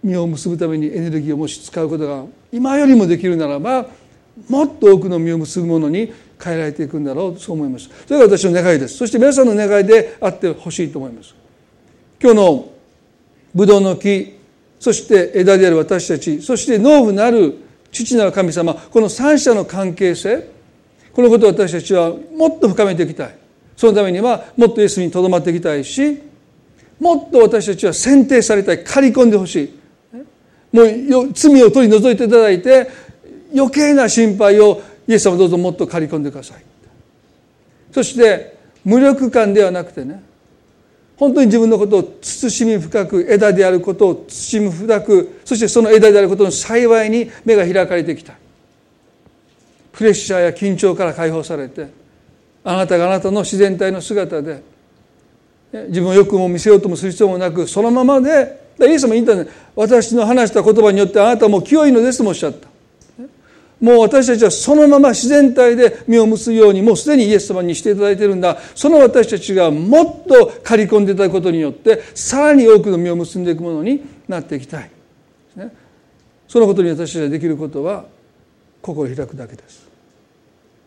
[0.03, 3.85] 実を結ぶためにエネルギーをもし使うことが今よりもできるならば
[4.49, 6.11] もっと多くの実を結ぶものに
[6.43, 8.97] 変えられていくんだろうそう思いますそれが私の願いです。
[8.97, 11.35] そして皆さんの願いであってほしいと思います。
[12.21, 12.71] 今日の
[13.53, 14.39] ブドウの木
[14.79, 17.57] そして枝である私たちそして農夫なる
[17.91, 20.47] 父なる神様この三者の関係性
[21.13, 23.35] このことを私たちはもっと深めていきたい。
[23.75, 26.21] そのためにはもっとイエスにとどまっていきたいし
[26.99, 29.81] もっと私たちは選定されたい刈り込んでほしい。
[30.71, 32.89] もう罪を取り除いていただいて
[33.53, 36.63] 余計な心配をイエス様どうぞもっと刈り込んでください。
[37.91, 40.23] そして無力感ではなくてね
[41.17, 48.33] 本当に自分のことを慎み深く枝であることを慎み深くそしてその枝であることの幸いに目が開かれてきた。
[49.91, 51.89] プレッシャーや緊張から解放されて
[52.63, 54.63] あなたがあなたの自然体の姿で
[55.89, 59.57] 自分をよくも見せようともする必要もなくそのままでイエス様言ったんです。
[59.75, 62.70] 私の話した言葉によってあなたも清いのですともおっしゃった。
[63.81, 68.57] もう私たちはそのまま自然体で実を結ぶようにもうすでにイエス様にしていただいているんだ。
[68.75, 74.91] その私たちがもっと刈り込んでいただくことによってさらに多くの実を結んでいくものになっていきたい、
[75.55, 75.73] ね、
[76.47, 78.05] そのことに私たちができることは
[78.83, 79.89] 心を開くだけです。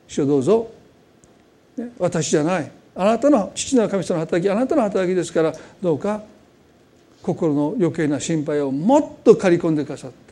[0.06, 0.70] 主をどうぞ、
[1.98, 2.70] 私じゃない。
[2.94, 6.22] あなたの父なる神様の働きあなたの働きですからどうか
[7.22, 10.24] 心の余計な心配をもっと刈り込んでくださって。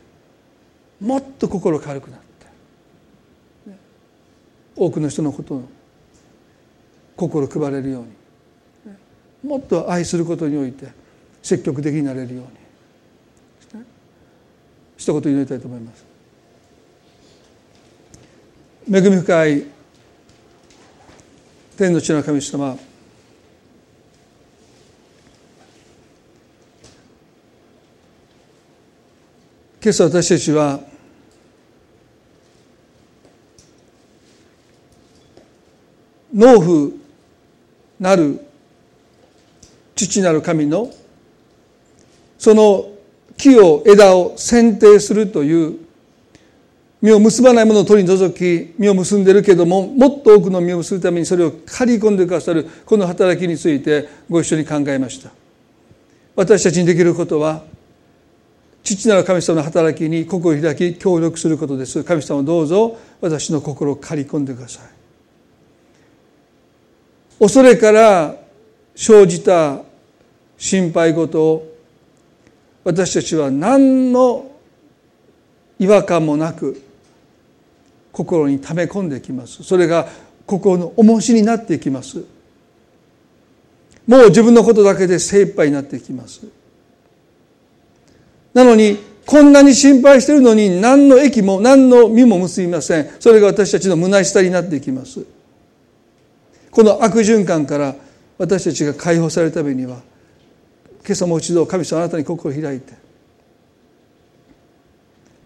[1.03, 2.22] もっと心軽くなって
[4.77, 5.69] 多くの人のことを
[7.17, 8.09] 心配れるように。
[9.43, 10.87] もっと愛することにおいて
[11.43, 12.63] 積極的になれるように。
[14.97, 16.05] 一言祈りたいと思います。
[18.89, 19.65] 恵み深い
[21.77, 22.79] 天の地の神様。
[29.83, 30.92] 今朝私たちは
[36.35, 36.93] 農夫
[38.01, 38.41] なる
[39.95, 40.91] 父なる神の
[42.39, 42.87] その
[43.37, 45.79] 木を枝を剪定するという
[47.01, 55.31] 実を結ばないものを取り除き実を結んでいるけどももっと多くの実を結ぶためにそれを刈り込んでくださるこの働きについてご一緒に考えました
[56.37, 57.63] 私たちにできることは
[58.85, 65.02] 父なる神様の働きに心を開き協力することです神様どうぞ私の心を刈り込んでください
[67.43, 68.37] 恐れから
[68.95, 69.81] 生じた
[70.57, 71.75] 心配事を
[72.85, 74.49] 私たちは何の
[75.77, 76.81] 違和感もなく
[78.13, 79.65] 心に溜め込んできます。
[79.65, 80.07] それが
[80.47, 82.25] 心の重しになっていきます。
[84.07, 86.47] もう自分のことだけで精一杯になっていきます。
[88.55, 93.11] なのにこんなに心配しているのに何の益も何の実も結びません。
[93.19, 95.42] それが私たちの虚しさになっていきます。
[96.73, 97.95] この悪循環から
[98.39, 100.01] 私たちが解放されるためには
[101.05, 102.95] 今朝もう一度神様あなたに心を開いて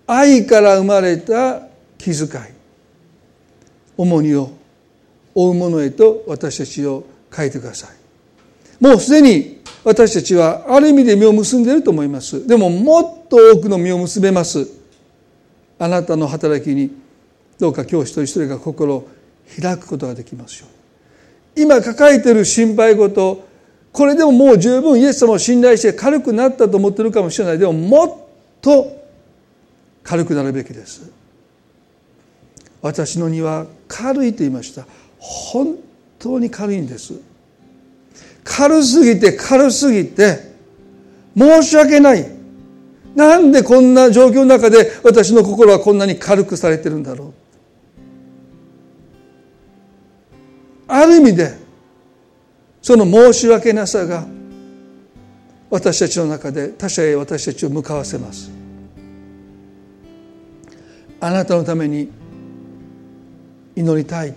[0.07, 1.63] 愛から生まれた
[1.99, 2.31] 気遣い
[3.97, 4.51] 重荷を
[5.35, 7.05] 負うものへと私たちを
[7.35, 8.83] 変えてください。
[8.83, 12.47] もうすでに私たちはある意味で実を結んでいると思います。
[12.47, 14.69] でももっと多くの実を結べます。
[15.79, 16.91] あなたの働きに
[17.59, 19.09] どうか今日一人一人が心を
[19.61, 20.76] 開くことができますように。
[21.57, 23.47] 今抱えている心配事
[23.97, 27.59] これでももう十分イエス様を信頼して軽くなったと思ってるかもしれない。
[27.59, 28.15] でももっ
[28.61, 28.95] と
[30.03, 31.11] 軽くなるべきです。
[32.83, 34.87] 私の荷は軽いと言いました。
[35.19, 35.77] 本
[36.19, 37.15] 当に軽いんです。
[38.45, 40.53] 軽すぎて軽すぎて
[41.35, 42.37] 申し訳ない。
[43.15, 47.46] なんでこんな状況の中で私の心はこんなに軽くされてるんだろう。
[50.89, 51.55] ある意味で
[52.83, 54.27] その申し訳なさが
[55.69, 58.51] 私たちの中で他者へ私たちを向かわせます。
[61.21, 62.09] あなたのために
[63.75, 64.35] 祈りたい。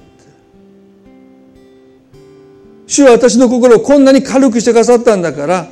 [2.87, 5.67] 主は私の心をこんなに軽くしてくださったんだから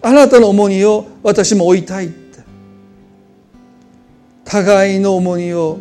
[0.00, 2.22] あなたの重荷を私も負いたい。
[4.52, 5.78] 互いの重荷を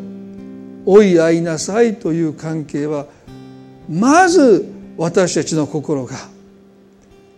[0.86, 3.06] 追い合いなさいという関係は
[3.92, 6.16] まず私たちの心が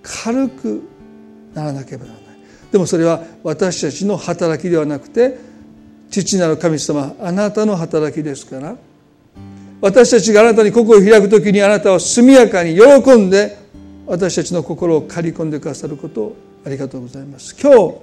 [0.04, 0.84] 軽く
[1.56, 2.24] ならなければならない。
[2.72, 5.38] でもそれは私たちの働きではなくて
[6.12, 8.76] 父なる神様あなたの働きですから
[9.82, 13.58] 私たちがあなたに心を開く時にあなたは速やかに喜んで
[14.06, 16.36] 私たちの心を刈り込んでくださることを
[16.66, 17.56] ありがとうございます。
[17.60, 17.96] 今日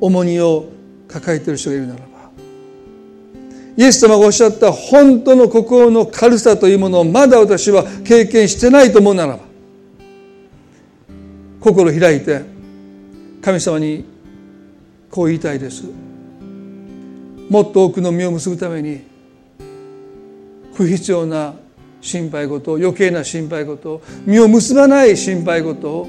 [0.00, 0.66] 重荷を
[1.08, 2.15] 抱えている人がいるならば
[3.76, 9.40] イエス様がおっしゃった本当の心の軽さというものをまだ私は経験してないと思うならば
[11.60, 12.42] 心開いて
[13.42, 14.04] 神様に
[15.10, 15.84] こう言いたいです。
[17.48, 19.02] もっと多くの実を結ぶために
[20.74, 21.54] 不必要な
[22.00, 26.08] 心配事余計な心配事実を結ばない心配事を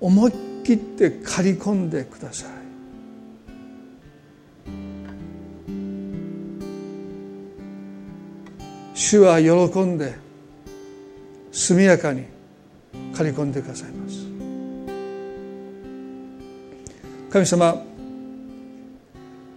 [0.00, 0.32] 思い
[0.64, 2.55] 切って刈り込んでください。
[8.96, 10.14] 主は喜んで
[11.52, 12.24] 速やかに
[13.14, 14.26] 刈り込んでくださいます。
[17.30, 17.82] 神様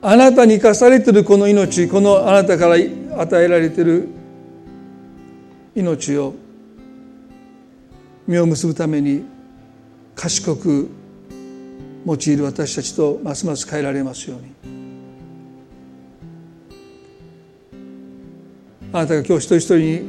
[0.01, 4.09] あなたに生かされているこの命このあなたから与えられている
[5.73, 6.35] 命を
[8.27, 9.23] 実を結ぶために
[10.15, 10.89] 賢く
[12.05, 14.41] 用いる私たちとますます変えられますよう
[14.73, 14.78] に。
[18.91, 19.99] あなたが今日一人一人に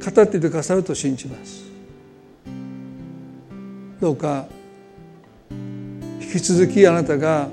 [0.00, 1.64] 語っててくださると信じます。
[4.00, 4.46] どうか
[6.20, 7.48] 引き続きあなたが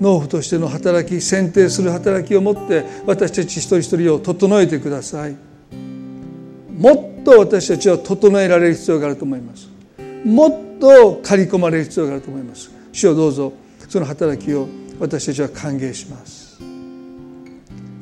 [0.00, 5.36] 農夫としての働き選定する働きを持って私たち一人一人を整えてください。
[6.76, 9.68] もっと私たちは整えられる必要があると思います。
[10.24, 12.70] もっと刈り込まれる必要があると思います。
[12.92, 13.52] 主をどうぞ
[13.88, 14.68] その働きを
[14.98, 16.58] 私たちは歓迎します。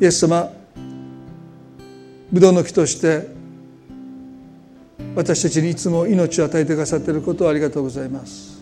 [0.00, 0.63] イエス様
[2.34, 3.28] ブドウの木として
[5.14, 8.60] 私たちにいつも命を与えてくださっていることをありがとうございます。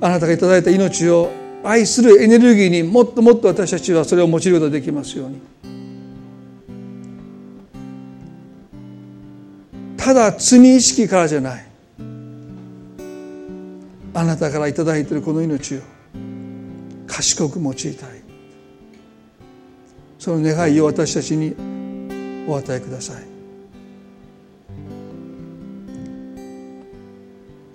[0.00, 1.30] あなたがいただいた命を
[1.62, 5.40] 愛するエネルギーにもっともっと私たちはそれを用いることができますように。
[9.96, 11.64] ただ罪意識からじゃない。
[14.14, 15.78] あなたから頂いているこの命を
[17.06, 17.96] 賢く用いたい。
[20.18, 21.54] その願いを私たちに
[22.48, 23.32] お与えください。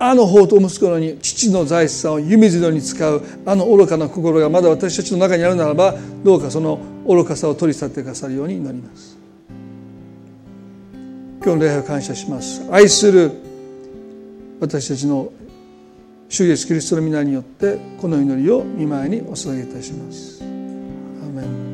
[0.00, 9.18] あの法と息子のに父の財産を湯水のに使うあの愚かな心がまだ私たちの中にあるならばどうかその愚かさを取り去ってくださるように祈ります。
[11.42, 12.62] 今日の礼拝を感謝します。
[12.70, 13.32] 愛する
[14.60, 15.32] 私たちの
[16.28, 20.42] 主イエスキリストの皆によってこの祈りを見舞いにお捧げいたします。
[20.42, 21.67] アメン。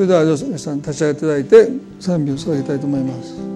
[0.00, 1.68] それでは皆さん立ち上げていただいて
[2.00, 3.49] 賛美を捧げたいと思います。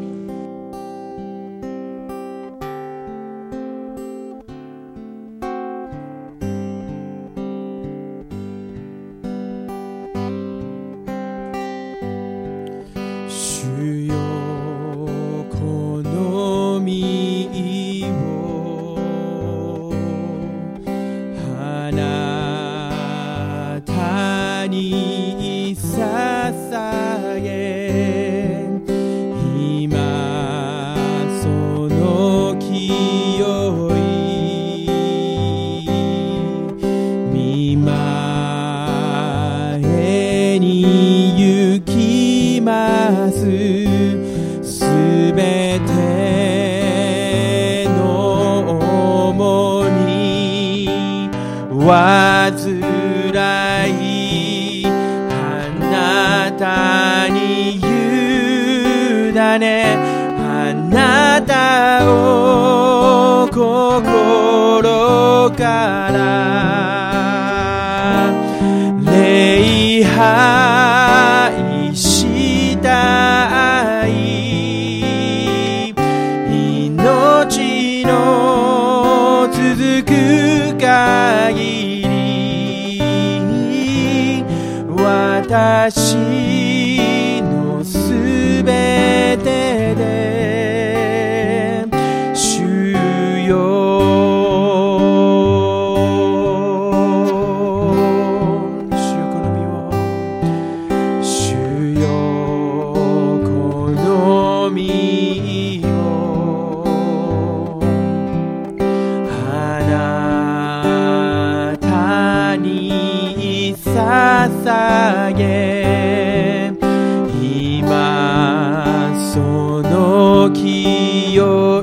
[117.41, 119.41] 今そ
[119.83, 121.81] の清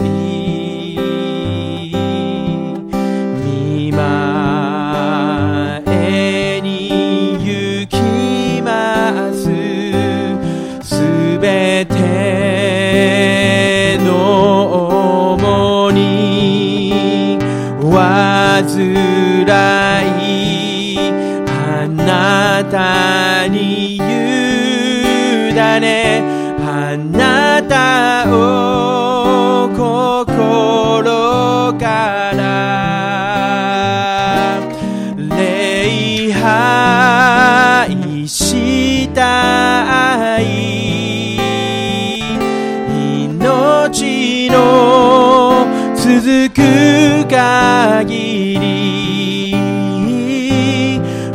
[47.28, 49.54] 限り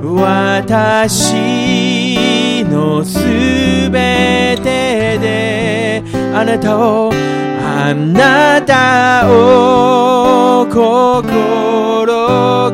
[0.02, 1.44] 私
[2.64, 3.18] のす
[3.90, 6.02] べてで
[6.34, 7.10] あなたを
[7.62, 12.06] あなたを心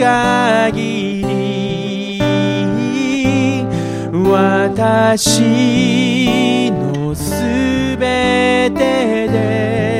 [0.00, 2.20] 限り
[4.30, 5.50] 私
[6.70, 7.32] のす
[7.98, 9.99] べてで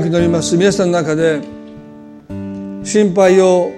[0.00, 0.56] く祈ります。
[0.56, 1.40] 皆さんの中で
[2.84, 3.70] 心配を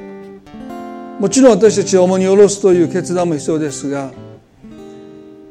[1.18, 4.10] もちろん私たちを重に下ろすという決断も必要ですが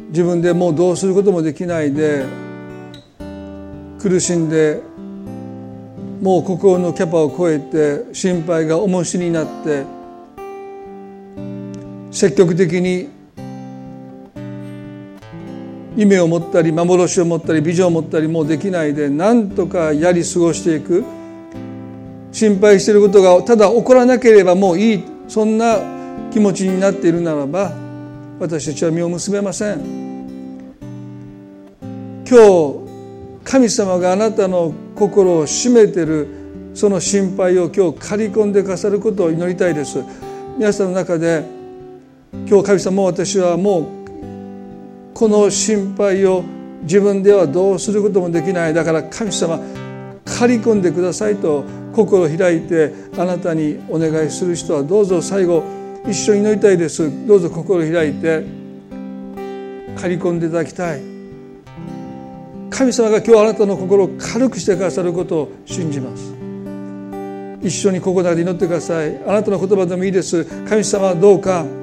[0.09, 2.25] 自分でもうどうすることもできないで
[3.99, 4.81] 苦しんで
[6.21, 9.85] もう心のキャパを超えて心配が重しになって
[12.11, 13.09] 積極的に
[15.95, 21.03] 夢を持ったり幻を持ったりビジョンを持ったりもうできないで何とかやり過ごしていく。
[22.31, 25.03] 心配していることがただ起こらなければもういい。
[25.27, 25.77] そんな
[26.31, 27.71] 気持ちになっているならば
[28.39, 29.79] 私たちは実を結べません。
[32.27, 32.83] 今日
[33.43, 36.27] 神様があなたの心を締めている
[36.73, 40.03] その心配を今日刈り込んでくださることを祈りたいです。
[40.57, 41.43] 皆さんの中で
[42.47, 44.02] 今日神様も私はもう
[45.13, 46.43] この心配を
[46.83, 48.73] 自分ではどうすることもできない。
[48.73, 49.59] だから神様
[50.25, 55.63] 刈り込んでくださいと心を開いてあなたにお願いする人はどうぞ最後
[56.07, 58.43] 一緒に祈りたいですどうぞ心を開いて
[59.95, 61.01] 刈り込んでいただきたい。
[62.69, 66.33] 神様が今日あなたの心を軽くしてくださることを信じます。
[67.61, 69.15] 一緒にここで祈ってください。
[69.27, 70.43] あなたの言葉でもいいです。
[70.67, 71.82] 神様はどうか。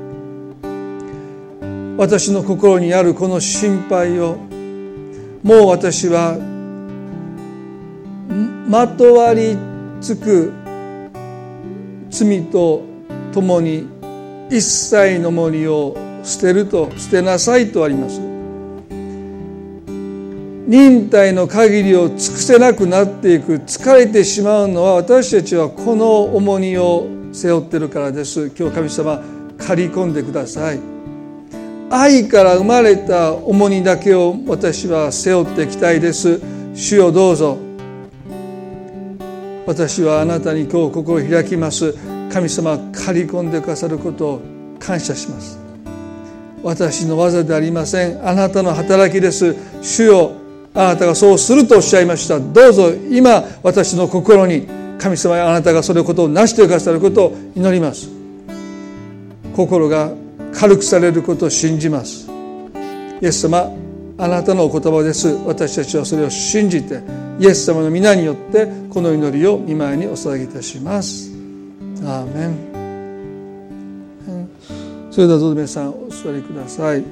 [1.96, 4.36] 私の心にあるこの心配を
[5.42, 6.38] もう私は
[8.68, 9.56] まとわり
[10.00, 10.52] つく
[12.10, 12.82] 罪と
[13.32, 13.86] ともに
[14.50, 18.20] 一切の森を捨てると捨てなさいとあります。
[20.66, 28.52] 忍耐の限りを尽くせなくなっていく疲れてしまうのは私たちはこの重荷を背負ってるからです。
[28.56, 29.20] 今日神様
[29.58, 30.99] 借り込んでください。
[31.92, 36.40] 愛から生まれた重荷だけを私は背負っていきたいです。
[36.72, 37.58] 主よどうぞ。
[39.66, 41.92] 私はあなたに今日心を開きます。
[42.32, 44.40] 神様借り込んでくださることを
[44.78, 45.58] 感謝します。
[46.62, 48.24] 私の技でありません。
[48.24, 49.56] あなたの働きです。
[49.82, 50.32] 主よ
[50.72, 52.38] あなたがそうするとおっしゃいました。
[52.38, 58.08] どうぞ今私の心に神様やあなたがそれことを成してくださることを祈ります。
[59.56, 60.12] 心が
[60.54, 62.28] 軽くされることを信じます。
[63.20, 63.70] イエス様
[64.18, 65.28] あなたのお言葉です。
[65.46, 67.00] 私たちはそれを信じて
[67.38, 71.30] イエス様の皆によってこの祈りを見舞いにお捧げいたします。
[72.04, 72.70] アーメン。
[75.10, 77.02] それではどうぞ皆さんお座りください。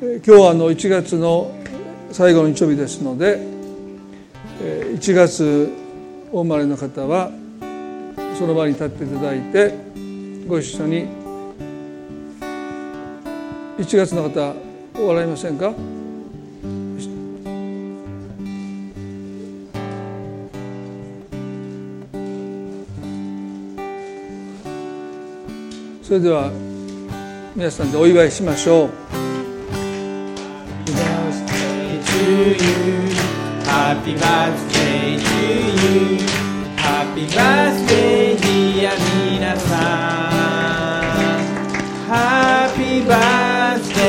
[0.00, 1.50] 今日はあの1月の
[2.12, 3.40] 最後の日曜日ですので
[4.60, 5.72] 1月
[6.30, 7.30] お生まれの方は
[8.38, 9.74] その場に立っていただいて
[10.46, 11.06] ご一緒に
[13.78, 14.54] 1月の方
[14.98, 15.74] 笑いませんか
[26.02, 26.50] それでは
[27.54, 28.90] 皆さんでお祝いしましょう
[33.66, 35.46] Happy birthday to
[35.82, 36.18] you
[36.76, 38.96] Happy birthday dear
[39.30, 40.30] 皆さ
[41.02, 43.55] ん Happy birthday
[44.06, 44.08] お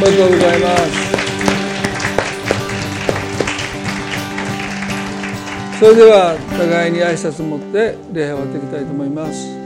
[0.00, 1.08] めでとうございます。
[5.78, 9.57] それでは互いに挨拶を持って礼拝を終わっていきたいと思います。